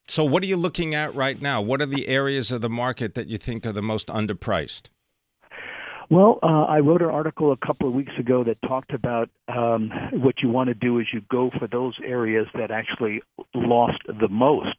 So, 0.07 0.25
what 0.25 0.43
are 0.43 0.47
you 0.47 0.57
looking 0.57 0.95
at 0.95 1.15
right 1.15 1.41
now? 1.41 1.61
What 1.61 1.83
are 1.83 1.87
the 1.87 2.09
areas 2.09 2.51
of 2.51 2.63
the 2.63 2.71
market 2.71 3.15
that 3.15 3.27
you 3.27 3.37
think 3.37 3.67
are 3.67 3.73
the 3.73 3.83
most 3.83 4.09
underpriced? 4.09 4.89
Well, 6.11 6.39
uh, 6.43 6.65
I 6.65 6.79
wrote 6.79 7.03
an 7.03 7.11
article 7.11 7.53
a 7.53 7.57
couple 7.59 7.87
of 7.87 7.93
weeks 7.93 8.13
ago 8.19 8.43
that 8.45 8.63
talked 8.63 8.95
about 8.95 9.29
um, 9.47 9.91
what 10.13 10.37
you 10.43 10.49
want 10.49 10.69
to 10.69 10.75
do 10.75 10.99
is 11.01 11.07
you 11.13 11.21
go 11.31 11.51
for 11.59 11.67
those 11.67 11.95
areas 12.03 12.47
that 12.55 12.71
actually 12.71 13.21
lost 13.55 13.99
the 14.07 14.29
most 14.29 14.77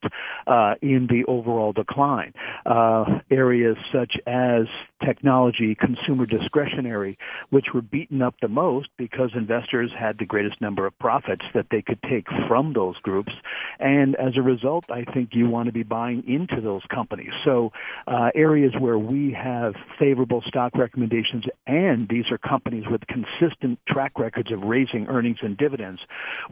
uh, 0.48 0.74
in 0.82 1.06
the 1.08 1.24
overall 1.28 1.72
decline. 1.72 2.32
Uh, 2.66 3.04
areas 3.30 3.76
such 3.92 4.14
as 4.26 4.66
technology, 5.04 5.76
consumer 5.76 6.26
discretionary, 6.26 7.16
which 7.50 7.66
were 7.72 7.82
beaten 7.82 8.22
up 8.22 8.34
the 8.42 8.48
most 8.48 8.88
because 8.98 9.30
investors 9.34 9.90
had 9.98 10.18
the 10.18 10.26
greatest 10.26 10.60
number 10.60 10.86
of 10.86 10.98
profits 10.98 11.44
that 11.54 11.66
they 11.70 11.82
could 11.82 12.02
take 12.02 12.26
from 12.48 12.72
those 12.72 12.96
groups. 12.98 13.32
And 13.78 14.16
as 14.16 14.36
a 14.36 14.42
result, 14.42 14.84
I 14.90 15.04
think 15.04 15.30
you 15.32 15.48
want 15.48 15.66
to 15.66 15.72
be 15.72 15.82
buying 15.84 16.24
into 16.26 16.60
those 16.60 16.82
companies. 16.92 17.32
So, 17.44 17.72
uh, 18.06 18.30
areas 18.34 18.72
where 18.78 18.98
we 18.98 19.32
have 19.32 19.74
favorable 19.98 20.42
stock 20.46 20.74
recommendations, 20.76 21.19
and 21.66 22.08
these 22.08 22.24
are 22.30 22.38
companies 22.38 22.84
with 22.90 23.02
consistent 23.06 23.78
track 23.88 24.18
records 24.18 24.52
of 24.52 24.62
raising 24.62 25.06
earnings 25.08 25.38
and 25.42 25.56
dividends, 25.56 26.00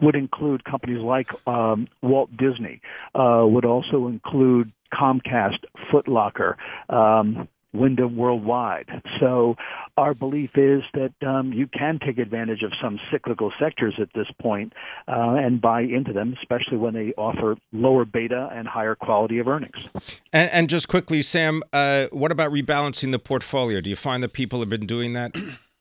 would 0.01 0.15
include 0.15 0.63
companies 0.63 1.01
like 1.01 1.29
um, 1.47 1.87
Walt 2.01 2.29
Disney, 2.35 2.81
uh, 3.15 3.45
would 3.45 3.65
also 3.65 4.07
include 4.07 4.71
Comcast, 4.93 5.59
Footlocker, 5.91 6.55
um, 6.89 7.47
Wyndham 7.73 8.15
Worldwide. 8.15 8.87
So 9.19 9.55
our 9.97 10.13
belief 10.13 10.51
is 10.55 10.81
that 10.93 11.13
um, 11.27 11.53
you 11.53 11.67
can 11.67 11.99
take 11.99 12.17
advantage 12.17 12.63
of 12.63 12.71
some 12.81 12.99
cyclical 13.11 13.51
sectors 13.59 13.95
at 14.01 14.09
this 14.15 14.27
point, 14.41 14.73
uh, 15.07 15.35
and 15.35 15.61
buy 15.61 15.81
into 15.81 16.13
them, 16.13 16.35
especially 16.41 16.77
when 16.77 16.93
they 16.93 17.13
offer 17.17 17.55
lower 17.71 18.05
beta 18.05 18.49
and 18.51 18.67
higher 18.67 18.95
quality 18.95 19.39
of 19.39 19.47
earnings. 19.47 19.87
And, 20.33 20.49
and 20.51 20.69
just 20.69 20.87
quickly, 20.87 21.21
Sam, 21.21 21.61
uh, 21.73 22.07
what 22.11 22.31
about 22.31 22.51
rebalancing 22.51 23.11
the 23.11 23.19
portfolio? 23.19 23.81
Do 23.81 23.89
you 23.89 23.95
find 23.95 24.23
that 24.23 24.33
people 24.33 24.59
have 24.59 24.69
been 24.69 24.87
doing 24.87 25.13
that 25.13 25.35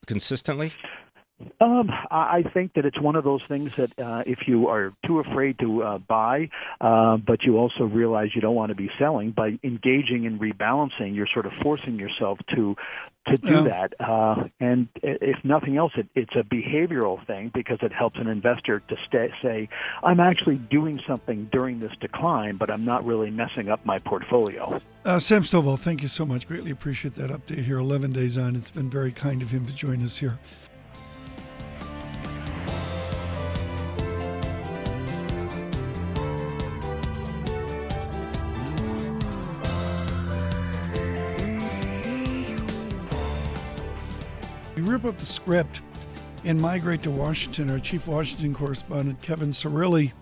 consistently? 0.07 0.73
Um, 1.61 1.89
I 2.11 2.43
think 2.53 2.75
that 2.75 2.85
it's 2.85 3.01
one 3.01 3.15
of 3.15 3.23
those 3.23 3.43
things 3.47 3.71
that 3.77 3.97
uh, 3.99 4.25
if 4.27 4.49
you 4.49 4.69
are 4.69 4.93
too 5.07 5.21
afraid 5.21 5.59
to 5.61 5.83
uh, 5.85 5.99
buy, 5.99 6.51
uh, 6.81 7.17
but 7.17 7.45
you 7.45 7.59
also 7.59 7.85
realize 7.85 8.31
you 8.35 8.41
don't 8.41 8.57
want 8.57 8.71
to 8.71 8.75
be 8.75 8.91
selling, 8.99 9.31
by 9.31 9.57
engaging 9.63 10.25
in 10.25 10.41
rebalancing, 10.41 11.15
you're 11.15 11.29
sort 11.33 11.47
of 11.47 11.53
forcing 11.63 11.99
yourself 11.99 12.39
to 12.55 12.77
to 13.29 13.37
do 13.37 13.53
Yeah. 13.53 13.61
that. 13.61 13.95
Uh, 14.01 14.45
and 14.59 14.89
if 15.03 15.45
nothing 15.45 15.77
else, 15.77 15.93
it, 15.97 16.09
it's 16.15 16.35
a 16.35 16.43
behavioral 16.43 17.25
thing 17.27 17.51
because 17.53 17.79
it 17.83 17.93
helps 17.93 18.19
an 18.19 18.27
investor 18.27 18.81
to 18.81 18.97
stay, 19.07 19.31
say, 19.43 19.69
I'm 20.03 20.19
actually 20.19 20.57
doing 20.57 20.99
something 21.07 21.49
during 21.53 21.79
this 21.79 21.93
decline, 22.01 22.57
but 22.57 22.71
I'm 22.71 22.87
not 22.87 23.05
really 23.05 23.31
messing 23.31 23.69
up 23.69 23.85
my 23.85 23.99
portfolio. 23.99 24.81
Uh, 25.05 25.19
Sam 25.19 25.43
Stovall, 25.43 25.79
thank 25.79 26.01
you 26.01 26.09
so 26.09 26.25
much. 26.25 26.49
Greatly 26.49 26.71
appreciate 26.71 27.15
that 27.17 27.31
update 27.31 27.65
here. 27.65 27.79
11 27.79 28.13
days 28.13 28.39
on. 28.39 28.57
It's 28.57 28.71
been 28.71 28.89
very 28.89 29.13
kind 29.13 29.43
of 29.43 29.51
him 29.51 29.67
to 29.67 29.75
join 29.75 30.03
us 30.03 30.17
here. 30.17 30.39
Rip 44.99 45.15
up 45.15 45.21
the 45.21 45.27
script 45.27 45.81
and 46.45 46.61
migrate 46.61 47.05
to 47.05 47.11
Washington. 47.11 47.71
Our 47.71 47.79
chief 47.79 48.09
Washington 48.09 48.53
correspondent, 48.53 49.23
Kevin 49.23 49.51
Cirilli, 49.51 50.13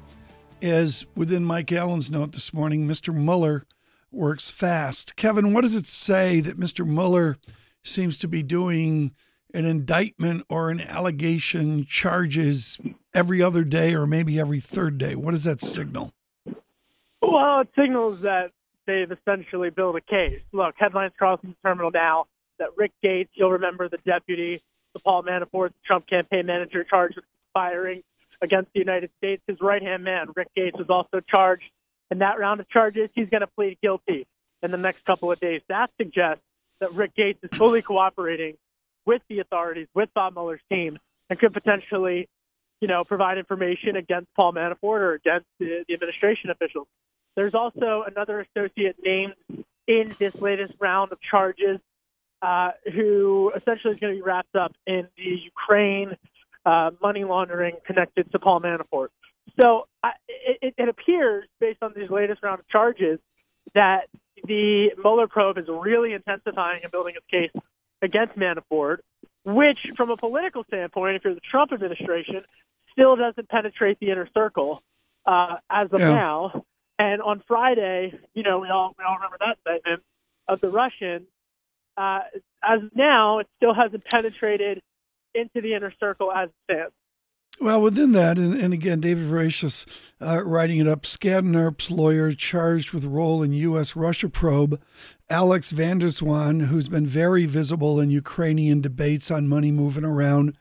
is 0.60 1.06
within 1.16 1.46
Mike 1.46 1.72
Allen's 1.72 2.10
note 2.10 2.32
this 2.32 2.52
morning. 2.52 2.86
Mr. 2.86 3.14
Mueller 3.14 3.64
works 4.10 4.50
fast. 4.50 5.16
Kevin, 5.16 5.54
what 5.54 5.62
does 5.62 5.74
it 5.74 5.86
say 5.86 6.40
that 6.40 6.60
Mr. 6.60 6.86
Mueller 6.86 7.38
seems 7.82 8.18
to 8.18 8.28
be 8.28 8.42
doing 8.42 9.12
an 9.54 9.64
indictment 9.64 10.44
or 10.50 10.70
an 10.70 10.82
allegation 10.82 11.86
charges 11.86 12.78
every 13.14 13.40
other 13.40 13.64
day 13.64 13.94
or 13.94 14.06
maybe 14.06 14.38
every 14.38 14.60
third 14.60 14.98
day? 14.98 15.14
What 15.14 15.30
does 15.30 15.44
that 15.44 15.62
signal? 15.62 16.12
Well, 17.22 17.62
it 17.62 17.68
signals 17.78 18.20
that 18.24 18.50
they've 18.86 19.10
essentially 19.10 19.70
built 19.70 19.96
a 19.96 20.02
case. 20.02 20.42
Look, 20.52 20.74
headlines 20.76 21.14
crossing 21.16 21.50
the 21.50 21.56
terminal 21.66 21.90
now 21.90 22.26
that 22.58 22.70
Rick 22.76 22.92
Gates, 23.02 23.30
you'll 23.34 23.52
remember 23.52 23.88
the 23.88 23.98
deputy, 24.06 24.62
the 24.94 25.00
Paul 25.00 25.22
Manafort, 25.22 25.72
Trump 25.84 26.06
campaign 26.06 26.46
manager 26.46 26.84
charged 26.84 27.16
with 27.16 27.24
conspiring 27.54 28.02
against 28.42 28.72
the 28.72 28.80
United 28.80 29.10
States, 29.18 29.42
his 29.46 29.58
right 29.60 29.82
hand 29.82 30.04
man, 30.04 30.28
Rick 30.34 30.48
Gates, 30.54 30.76
was 30.78 30.88
also 30.88 31.20
charged. 31.20 31.64
In 32.10 32.18
that 32.18 32.38
round 32.38 32.60
of 32.60 32.68
charges, 32.68 33.08
he's 33.14 33.28
going 33.28 33.40
to 33.40 33.46
plead 33.46 33.78
guilty 33.82 34.26
in 34.62 34.70
the 34.70 34.76
next 34.76 35.04
couple 35.04 35.32
of 35.32 35.40
days. 35.40 35.60
That 35.68 35.90
suggests 36.00 36.42
that 36.80 36.92
Rick 36.94 37.14
Gates 37.16 37.38
is 37.42 37.56
fully 37.56 37.82
cooperating 37.82 38.56
with 39.06 39.22
the 39.28 39.40
authorities, 39.40 39.88
with 39.94 40.08
Bob 40.14 40.34
Mueller's 40.34 40.60
team, 40.70 40.98
and 41.30 41.38
could 41.38 41.52
potentially, 41.52 42.28
you 42.80 42.88
know, 42.88 43.04
provide 43.04 43.38
information 43.38 43.96
against 43.96 44.28
Paul 44.34 44.52
Manafort 44.52 45.00
or 45.00 45.14
against 45.14 45.46
the, 45.58 45.84
the 45.88 45.94
administration 45.94 46.50
officials. 46.50 46.86
There's 47.36 47.54
also 47.54 48.04
another 48.06 48.40
associate 48.40 48.96
named 49.02 49.34
in 49.86 50.14
this 50.18 50.34
latest 50.36 50.74
round 50.80 51.12
of 51.12 51.20
charges 51.20 51.78
uh, 52.42 52.70
who 52.94 53.52
essentially 53.56 53.94
is 53.94 54.00
going 54.00 54.14
to 54.14 54.18
be 54.18 54.22
wrapped 54.22 54.54
up 54.56 54.72
in 54.86 55.08
the 55.16 55.40
Ukraine 55.44 56.16
uh, 56.64 56.90
money 57.00 57.24
laundering 57.24 57.76
connected 57.86 58.30
to 58.32 58.38
Paul 58.38 58.60
Manafort. 58.60 59.08
So 59.60 59.86
I, 60.02 60.10
it, 60.28 60.74
it 60.76 60.88
appears, 60.88 61.46
based 61.60 61.82
on 61.82 61.92
these 61.96 62.10
latest 62.10 62.42
round 62.42 62.60
of 62.60 62.68
charges, 62.68 63.18
that 63.74 64.08
the 64.44 64.90
Mueller 65.02 65.28
probe 65.28 65.58
is 65.58 65.66
really 65.68 66.12
intensifying 66.12 66.80
and 66.82 66.92
building 66.92 67.14
its 67.16 67.26
case 67.30 67.62
against 68.02 68.36
Manafort, 68.36 68.98
which, 69.44 69.78
from 69.96 70.10
a 70.10 70.16
political 70.16 70.64
standpoint, 70.64 71.16
if 71.16 71.24
you're 71.24 71.34
the 71.34 71.40
Trump 71.40 71.72
administration, 71.72 72.42
still 72.92 73.16
doesn't 73.16 73.48
penetrate 73.48 73.98
the 74.00 74.10
inner 74.10 74.28
circle 74.34 74.82
uh, 75.24 75.56
as 75.70 75.86
of 75.92 76.00
Yeah. 76.00 76.08
now. 76.08 76.64
And 76.98 77.22
on 77.22 77.42
Friday, 77.46 78.18
you 78.34 78.42
know, 78.42 78.58
we 78.58 78.68
all 78.68 78.94
we 78.98 79.04
all 79.04 79.16
remember 79.16 79.36
that 79.40 79.58
statement 79.60 80.02
of 80.48 80.60
the 80.60 80.68
Russians. 80.68 81.26
Uh, 81.96 82.20
as 82.62 82.80
now, 82.94 83.38
it 83.38 83.46
still 83.56 83.74
hasn't 83.74 84.04
penetrated 84.04 84.82
into 85.34 85.60
the 85.60 85.74
inner 85.74 85.92
circle 86.00 86.32
as 86.32 86.48
it 86.48 86.54
stands. 86.64 86.94
Well, 87.58 87.80
within 87.80 88.12
that, 88.12 88.36
and, 88.36 88.54
and 88.54 88.74
again, 88.74 89.00
David 89.00 89.28
Voreacos 89.28 89.86
uh, 90.20 90.44
writing 90.44 90.78
it 90.78 90.86
up, 90.86 91.02
Skadden 91.02 91.90
lawyer 91.90 92.34
charged 92.34 92.92
with 92.92 93.06
role 93.06 93.42
in 93.42 93.54
U.S. 93.54 93.96
Russia 93.96 94.28
probe, 94.28 94.78
Alex 95.30 95.70
van 95.70 95.98
der 95.98 96.08
Zwaan, 96.08 96.66
who's 96.66 96.88
been 96.88 97.06
very 97.06 97.46
visible 97.46 97.98
in 97.98 98.10
Ukrainian 98.10 98.82
debates 98.82 99.30
on 99.30 99.48
money 99.48 99.72
moving 99.72 100.04
around, 100.04 100.54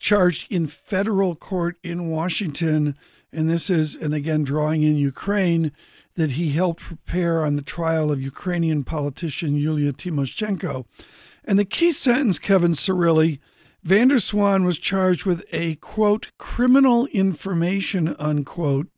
charged 0.00 0.50
in 0.50 0.66
federal 0.66 1.36
court 1.36 1.76
in 1.84 2.10
Washington. 2.10 2.96
And 3.32 3.48
this 3.48 3.70
is, 3.70 3.94
and 3.94 4.12
again, 4.12 4.42
drawing 4.42 4.82
in 4.82 4.96
Ukraine, 4.96 5.70
that 6.14 6.32
he 6.32 6.50
helped 6.50 6.80
prepare 6.82 7.44
on 7.44 7.56
the 7.56 7.62
trial 7.62 8.10
of 8.12 8.22
Ukrainian 8.22 8.84
politician 8.84 9.56
Yulia 9.56 9.92
Tymoshenko. 9.92 10.84
And 11.44 11.58
the 11.58 11.64
key 11.64 11.92
sentence, 11.92 12.38
Kevin 12.38 12.72
Cirilli, 12.72 13.38
van 13.82 14.08
der 14.08 14.16
Zwaan 14.16 14.64
was 14.64 14.78
charged 14.78 15.24
with 15.24 15.44
a 15.52 15.76
quote 15.76 16.30
criminal 16.38 17.06
information 17.06 18.14
unquote, 18.18 18.88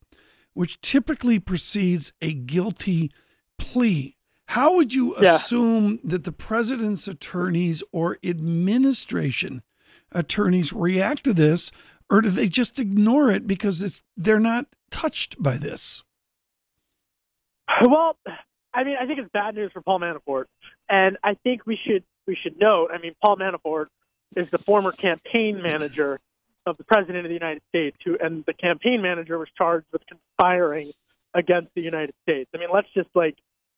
which 0.52 0.80
typically 0.80 1.38
precedes 1.38 2.12
a 2.20 2.34
guilty 2.34 3.10
plea. 3.58 4.16
How 4.48 4.74
would 4.74 4.92
you 4.92 5.16
Yeah. 5.20 5.36
assume 5.36 6.00
that 6.04 6.24
the 6.24 6.32
president's 6.32 7.08
attorneys 7.08 7.82
or 7.92 8.18
administration 8.22 9.62
attorneys 10.12 10.72
react 10.72 11.24
to 11.24 11.32
this, 11.32 11.70
or 12.10 12.20
do 12.20 12.28
they 12.28 12.48
just 12.48 12.78
ignore 12.78 13.30
it 13.30 13.46
because 13.46 13.82
it's 13.82 14.02
they're 14.16 14.38
not 14.38 14.66
touched 14.90 15.42
by 15.42 15.56
this? 15.56 16.02
Well, 17.88 18.16
I 18.72 18.84
mean, 18.84 18.96
I 19.00 19.06
think 19.06 19.20
it's 19.20 19.30
bad 19.32 19.54
news 19.54 19.70
for 19.72 19.80
Paul 19.80 20.00
Manafort, 20.00 20.44
and 20.88 21.16
I 21.22 21.34
think 21.34 21.66
we 21.66 21.78
should 21.86 22.04
we 22.26 22.36
should 22.40 22.58
note. 22.58 22.90
I 22.92 22.98
mean, 22.98 23.12
Paul 23.22 23.36
Manafort 23.36 23.86
is 24.36 24.48
the 24.50 24.58
former 24.58 24.92
campaign 24.92 25.62
manager 25.62 26.20
of 26.66 26.76
the 26.76 26.84
president 26.84 27.24
of 27.24 27.28
the 27.28 27.34
United 27.34 27.62
States, 27.68 27.96
who 28.04 28.16
and 28.20 28.44
the 28.46 28.54
campaign 28.54 29.02
manager 29.02 29.38
was 29.38 29.48
charged 29.56 29.86
with 29.92 30.02
conspiring 30.06 30.92
against 31.34 31.68
the 31.74 31.82
United 31.82 32.14
States. 32.22 32.50
I 32.54 32.58
mean, 32.58 32.68
let's 32.72 32.88
just 32.94 33.08
like 33.14 33.36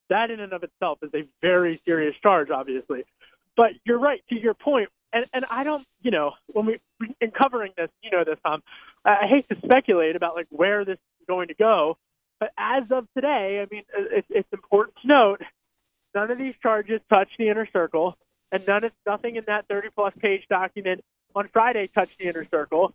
that 0.09 0.31
in 0.31 0.39
and 0.39 0.53
of 0.53 0.63
itself 0.63 0.99
is 1.01 1.11
a 1.13 1.27
very 1.41 1.81
serious 1.85 2.15
charge, 2.21 2.49
obviously. 2.49 3.03
But 3.55 3.71
you're 3.85 3.99
right 3.99 4.23
to 4.29 4.35
your 4.39 4.53
point, 4.53 4.89
and 5.13 5.25
and 5.33 5.45
I 5.49 5.63
don't, 5.63 5.85
you 6.01 6.11
know, 6.11 6.31
when 6.47 6.65
we 6.65 6.79
in 7.21 7.31
covering 7.31 7.73
this, 7.77 7.89
you 8.01 8.11
know 8.11 8.23
this, 8.23 8.37
Tom. 8.45 8.63
I 9.05 9.27
hate 9.27 9.47
to 9.49 9.55
speculate 9.63 10.15
about 10.15 10.35
like 10.35 10.47
where 10.49 10.85
this 10.85 10.95
is 10.95 11.27
going 11.27 11.49
to 11.49 11.53
go, 11.53 11.97
but 12.39 12.51
as 12.57 12.83
of 12.91 13.07
today, 13.15 13.63
I 13.65 13.73
mean, 13.73 13.83
it's, 13.95 14.27
it's 14.29 14.47
important 14.53 14.95
to 15.01 15.07
note 15.07 15.41
none 16.13 16.31
of 16.31 16.37
these 16.37 16.55
charges 16.61 17.01
touch 17.09 17.29
the 17.37 17.49
inner 17.49 17.67
circle, 17.71 18.17
and 18.51 18.63
none 18.67 18.83
of 18.83 18.91
nothing 19.05 19.35
in 19.35 19.43
that 19.47 19.67
30 19.67 19.89
plus 19.95 20.13
page 20.19 20.43
document 20.49 21.03
on 21.35 21.49
Friday 21.51 21.89
touched 21.93 22.17
the 22.19 22.27
inner 22.27 22.47
circle. 22.49 22.93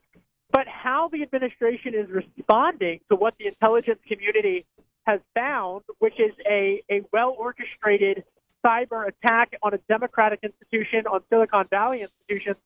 But 0.51 0.67
how 0.69 1.09
the 1.09 1.23
administration 1.23 1.95
is 1.95 2.09
responding 2.11 3.01
to 3.11 3.17
what 3.17 3.35
the 3.39 3.47
intelligence 3.47 4.01
community 4.07 4.67
has 5.07 5.21
found, 5.35 5.83
which 5.99 6.19
is 6.21 6.33
a, 6.49 6.83
a 6.91 7.03
well 7.13 7.35
orchestrated 7.37 8.25
cyber 8.65 9.09
attack 9.09 9.55
on 9.63 9.75
a 9.75 9.79
democratic 9.89 10.41
institution, 10.43 11.07
on 11.07 11.21
Silicon 11.31 11.67
Valley 11.71 12.03
institutions. 12.03 12.57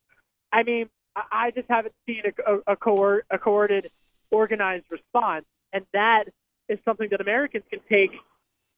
I 0.52 0.62
mean, 0.62 0.90
I 1.14 1.50
just 1.52 1.68
haven't 1.70 1.94
seen 2.06 2.22
a, 2.26 2.52
a, 2.52 2.74
a, 2.74 3.20
a 3.30 3.38
coordinated, 3.38 3.90
organized 4.30 4.84
response. 4.90 5.46
And 5.72 5.86
that 5.92 6.24
is 6.68 6.78
something 6.84 7.08
that 7.10 7.20
Americans 7.20 7.64
can 7.70 7.80
take, 7.88 8.10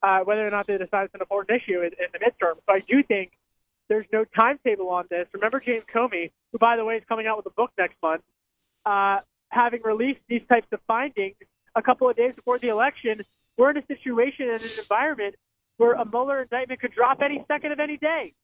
uh, 0.03 0.21
whether 0.21 0.47
or 0.47 0.51
not 0.51 0.67
they 0.67 0.77
decide 0.79 1.05
it's 1.05 1.15
an 1.15 1.21
important 1.21 1.61
issue 1.61 1.81
in, 1.81 1.93
in 1.93 2.09
the 2.13 2.19
midterm. 2.19 2.55
So 2.67 2.75
I 2.75 2.81
do 2.89 3.03
think 3.03 3.33
there's 3.89 4.07
no 4.13 4.25
timetable 4.37 4.91
on 4.91 5.05
this. 5.11 5.27
Remember 5.33 5.61
James 5.61 5.85
Comey, 5.95 6.31
who, 6.53 6.59
by 6.59 6.77
the 6.77 6.85
way, 6.85 6.97
is 6.97 7.03
coming 7.09 7.27
out 7.27 7.37
with 7.39 7.47
a 7.47 7.55
book 7.57 7.71
next 7.79 7.97
month, 8.03 8.23
uh, 8.85 9.21
having 9.49 9.81
released 9.83 10.21
these 10.29 10.43
types 10.49 10.67
of 10.73 10.81
findings 10.87 11.37
a 11.75 11.83
couple 11.83 12.09
of 12.09 12.17
days 12.17 12.35
before 12.35 12.59
the 12.59 12.69
election. 12.69 13.23
We're 13.57 13.71
in 13.71 13.79
a 13.79 13.87
situation 13.87 14.51
and 14.51 14.63
an 14.63 14.71
environment 14.79 15.35
where 15.79 15.95
a 15.95 16.05
Mueller 16.05 16.43
indictment 16.43 16.81
could 16.81 16.93
drop 16.93 17.21
any 17.23 17.45
second 17.49 17.73
of 17.73 17.81
any 17.81 17.97
day. 17.97 18.35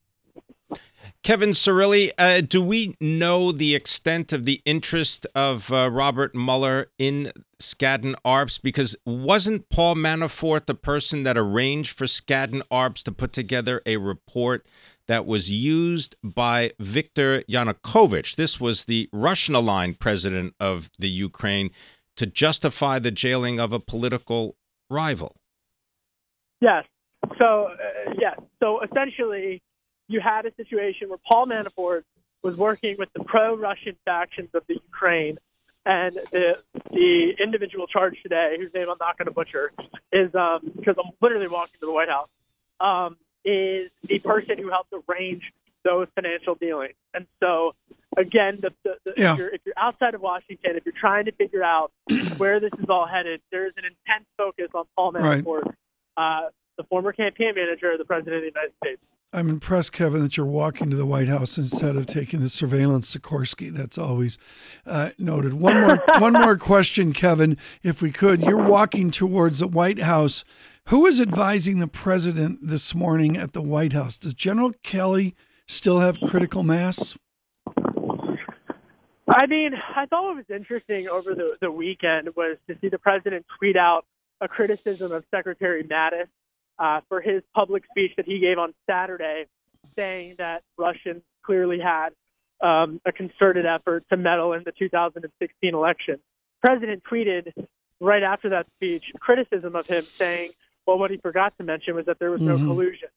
Kevin 1.22 1.50
Cirilli, 1.50 2.10
uh, 2.18 2.42
do 2.42 2.62
we 2.62 2.96
know 3.00 3.50
the 3.50 3.74
extent 3.74 4.32
of 4.34 4.44
the 4.44 4.60
interest 4.66 5.26
of 5.34 5.72
uh, 5.72 5.90
Robert 5.90 6.34
Mueller 6.34 6.88
in 6.98 7.32
Skadden 7.58 8.14
Arps? 8.26 8.60
Because 8.60 8.94
wasn't 9.06 9.70
Paul 9.70 9.94
Manafort 9.94 10.66
the 10.66 10.74
person 10.74 11.22
that 11.22 11.38
arranged 11.38 11.96
for 11.96 12.04
Skadden 12.04 12.60
Arps 12.70 13.02
to 13.04 13.12
put 13.12 13.32
together 13.32 13.80
a 13.86 13.96
report 13.96 14.66
that 15.08 15.24
was 15.24 15.50
used 15.50 16.14
by 16.22 16.72
Viktor 16.78 17.42
Yanukovych? 17.48 18.36
This 18.36 18.60
was 18.60 18.84
the 18.84 19.08
Russian 19.10 19.54
aligned 19.54 20.00
president 20.00 20.54
of 20.60 20.90
the 20.98 21.08
Ukraine 21.08 21.70
to 22.16 22.26
justify 22.26 22.98
the 22.98 23.10
jailing 23.10 23.58
of 23.58 23.72
a 23.72 23.80
political 23.80 24.56
rival. 24.90 25.34
Yes. 26.60 26.84
So, 27.38 27.68
uh, 27.70 28.12
yes. 28.18 28.38
So 28.60 28.80
essentially, 28.82 29.62
you 30.08 30.20
had 30.20 30.46
a 30.46 30.54
situation 30.54 31.08
where 31.08 31.18
Paul 31.26 31.46
Manafort 31.46 32.02
was 32.42 32.56
working 32.56 32.96
with 32.98 33.08
the 33.14 33.24
pro-Russian 33.24 33.96
factions 34.04 34.50
of 34.54 34.62
the 34.68 34.74
Ukraine, 34.74 35.38
and 35.86 36.16
the 36.32 36.58
the 36.90 37.32
individual 37.42 37.86
charged 37.86 38.22
today, 38.22 38.56
whose 38.58 38.72
name 38.74 38.88
I'm 38.90 38.96
not 39.00 39.18
going 39.18 39.26
to 39.26 39.32
butcher, 39.32 39.72
is 40.12 40.34
um, 40.34 40.72
because 40.76 40.96
I'm 40.98 41.10
literally 41.20 41.48
walking 41.48 41.74
to 41.80 41.86
the 41.86 41.92
White 41.92 42.08
House, 42.08 42.28
um, 42.80 43.16
is 43.44 43.90
the 44.08 44.18
person 44.20 44.58
who 44.58 44.70
helped 44.70 44.92
arrange 45.08 45.42
those 45.84 46.08
financial 46.14 46.54
dealings. 46.54 46.94
And 47.12 47.26
so, 47.40 47.74
again, 48.16 48.58
the, 48.60 48.70
the, 48.82 48.96
the, 49.04 49.12
yeah. 49.16 49.32
if, 49.32 49.38
you're, 49.38 49.48
if 49.48 49.60
you're 49.66 49.78
outside 49.78 50.14
of 50.14 50.22
Washington, 50.22 50.76
if 50.76 50.84
you're 50.86 50.94
trying 50.98 51.26
to 51.26 51.32
figure 51.32 51.62
out 51.62 51.92
where 52.38 52.58
this 52.58 52.72
is 52.78 52.86
all 52.88 53.06
headed, 53.06 53.42
there 53.52 53.66
is 53.66 53.74
an 53.76 53.84
intense 53.84 54.26
focus 54.36 54.68
on 54.74 54.84
Paul 54.96 55.12
Manafort, 55.12 55.64
right. 56.16 56.46
uh, 56.46 56.48
the 56.78 56.84
former 56.84 57.12
campaign 57.12 57.52
manager 57.54 57.92
of 57.92 57.98
the 57.98 58.04
President 58.04 58.36
of 58.36 58.42
the 58.42 58.48
United 58.48 58.72
States. 58.82 59.00
I'm 59.34 59.48
impressed, 59.48 59.92
Kevin, 59.92 60.22
that 60.22 60.36
you're 60.36 60.46
walking 60.46 60.90
to 60.90 60.96
the 60.96 61.04
White 61.04 61.26
House 61.26 61.58
instead 61.58 61.96
of 61.96 62.06
taking 62.06 62.38
the 62.38 62.48
surveillance 62.48 63.16
Sikorsky. 63.16 63.68
That's 63.68 63.98
always 63.98 64.38
uh, 64.86 65.10
noted. 65.18 65.54
One 65.54 65.80
more, 65.80 66.00
one 66.20 66.34
more 66.34 66.56
question, 66.56 67.12
Kevin, 67.12 67.58
if 67.82 68.00
we 68.00 68.12
could. 68.12 68.42
You're 68.42 68.62
walking 68.62 69.10
towards 69.10 69.58
the 69.58 69.66
White 69.66 69.98
House. 69.98 70.44
Who 70.86 71.04
is 71.06 71.20
advising 71.20 71.80
the 71.80 71.88
president 71.88 72.60
this 72.62 72.94
morning 72.94 73.36
at 73.36 73.54
the 73.54 73.62
White 73.62 73.92
House? 73.92 74.18
Does 74.18 74.34
General 74.34 74.70
Kelly 74.84 75.34
still 75.66 75.98
have 75.98 76.20
critical 76.20 76.62
mass? 76.62 77.18
I 79.26 79.46
mean, 79.48 79.72
I 79.74 80.06
thought 80.06 80.26
what 80.26 80.36
was 80.36 80.44
interesting 80.48 81.08
over 81.08 81.34
the, 81.34 81.56
the 81.60 81.72
weekend 81.72 82.28
was 82.36 82.56
to 82.68 82.76
see 82.80 82.88
the 82.88 82.98
president 82.98 83.46
tweet 83.58 83.76
out 83.76 84.06
a 84.40 84.46
criticism 84.46 85.10
of 85.10 85.24
Secretary 85.32 85.82
Mattis 85.82 86.28
uh, 86.78 87.00
for 87.08 87.20
his 87.20 87.42
public 87.54 87.84
speech 87.90 88.12
that 88.16 88.26
he 88.26 88.38
gave 88.38 88.58
on 88.58 88.74
Saturday, 88.88 89.46
saying 89.96 90.36
that 90.38 90.62
Russians 90.76 91.22
clearly 91.44 91.78
had 91.78 92.10
um, 92.60 93.00
a 93.04 93.12
concerted 93.12 93.66
effort 93.66 94.04
to 94.10 94.16
meddle 94.16 94.52
in 94.52 94.62
the 94.64 94.72
2016 94.72 95.74
election. 95.74 96.18
The 96.62 96.68
president 96.68 97.02
tweeted 97.04 97.52
right 98.00 98.22
after 98.22 98.50
that 98.50 98.66
speech 98.76 99.04
criticism 99.20 99.76
of 99.76 99.86
him, 99.86 100.04
saying, 100.16 100.50
well, 100.86 100.98
what 100.98 101.10
he 101.10 101.18
forgot 101.18 101.56
to 101.58 101.64
mention 101.64 101.94
was 101.94 102.06
that 102.06 102.18
there 102.18 102.30
was 102.30 102.40
no 102.40 102.56
mm-hmm. 102.56 102.66
collusion. 102.66 103.08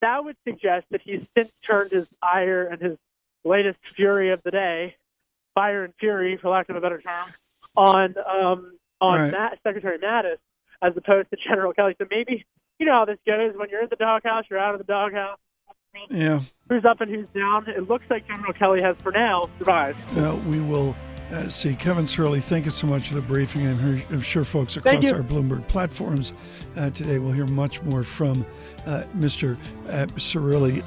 That 0.00 0.24
would 0.24 0.36
suggest 0.46 0.86
that 0.90 1.00
he's 1.02 1.20
since 1.36 1.50
turned 1.66 1.92
his 1.92 2.06
ire 2.22 2.64
and 2.66 2.80
his 2.80 2.98
latest 3.44 3.78
fury 3.96 4.30
of 4.30 4.40
the 4.44 4.50
day, 4.50 4.96
fire 5.54 5.84
and 5.84 5.94
fury, 5.98 6.38
for 6.40 6.50
lack 6.50 6.68
of 6.68 6.76
a 6.76 6.80
better 6.80 7.00
term, 7.00 7.32
on 7.76 8.14
um, 8.18 8.78
on 9.00 9.20
right. 9.20 9.32
Matt, 9.32 9.58
Secretary 9.64 9.98
Mattis 9.98 10.38
as 10.82 10.92
opposed 10.96 11.30
to 11.30 11.36
General 11.36 11.72
Kelly. 11.72 11.94
So 11.98 12.06
maybe 12.10 12.44
you 12.82 12.86
know 12.86 12.94
how 12.94 13.04
this 13.04 13.18
goes. 13.24 13.52
When 13.56 13.70
you're 13.70 13.82
in 13.82 13.88
the 13.88 13.96
doghouse, 13.96 14.44
you're 14.50 14.58
out 14.58 14.74
of 14.74 14.78
the 14.78 14.84
doghouse. 14.84 15.38
Yeah. 16.10 16.40
Who's 16.68 16.84
up 16.84 17.00
and 17.00 17.08
who's 17.08 17.28
down? 17.32 17.68
It 17.68 17.88
looks 17.88 18.04
like 18.10 18.26
General 18.26 18.52
Kelly 18.52 18.80
has, 18.82 18.96
for 18.96 19.12
now, 19.12 19.48
survived. 19.58 20.00
Uh, 20.18 20.36
we 20.48 20.58
will 20.60 20.96
uh, 21.30 21.48
see. 21.48 21.76
Kevin 21.76 22.04
Cirilli, 22.04 22.42
thank 22.42 22.64
you 22.64 22.72
so 22.72 22.88
much 22.88 23.08
for 23.08 23.14
the 23.14 23.20
briefing. 23.20 23.68
I'm, 23.68 24.02
I'm 24.10 24.20
sure 24.20 24.42
folks 24.42 24.76
across 24.76 25.12
our 25.12 25.22
Bloomberg 25.22 25.66
platforms 25.68 26.32
uh, 26.76 26.90
today 26.90 27.20
will 27.20 27.30
hear 27.30 27.46
much 27.46 27.80
more 27.82 28.02
from 28.02 28.44
uh, 28.84 29.04
Mr. 29.16 29.56
Uh, 29.86 30.06
Cirilli. 30.16 30.82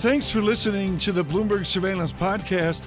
Thanks 0.00 0.30
for 0.30 0.42
listening 0.42 0.98
to 0.98 1.12
the 1.12 1.24
Bloomberg 1.24 1.64
Surveillance 1.64 2.12
Podcast. 2.12 2.86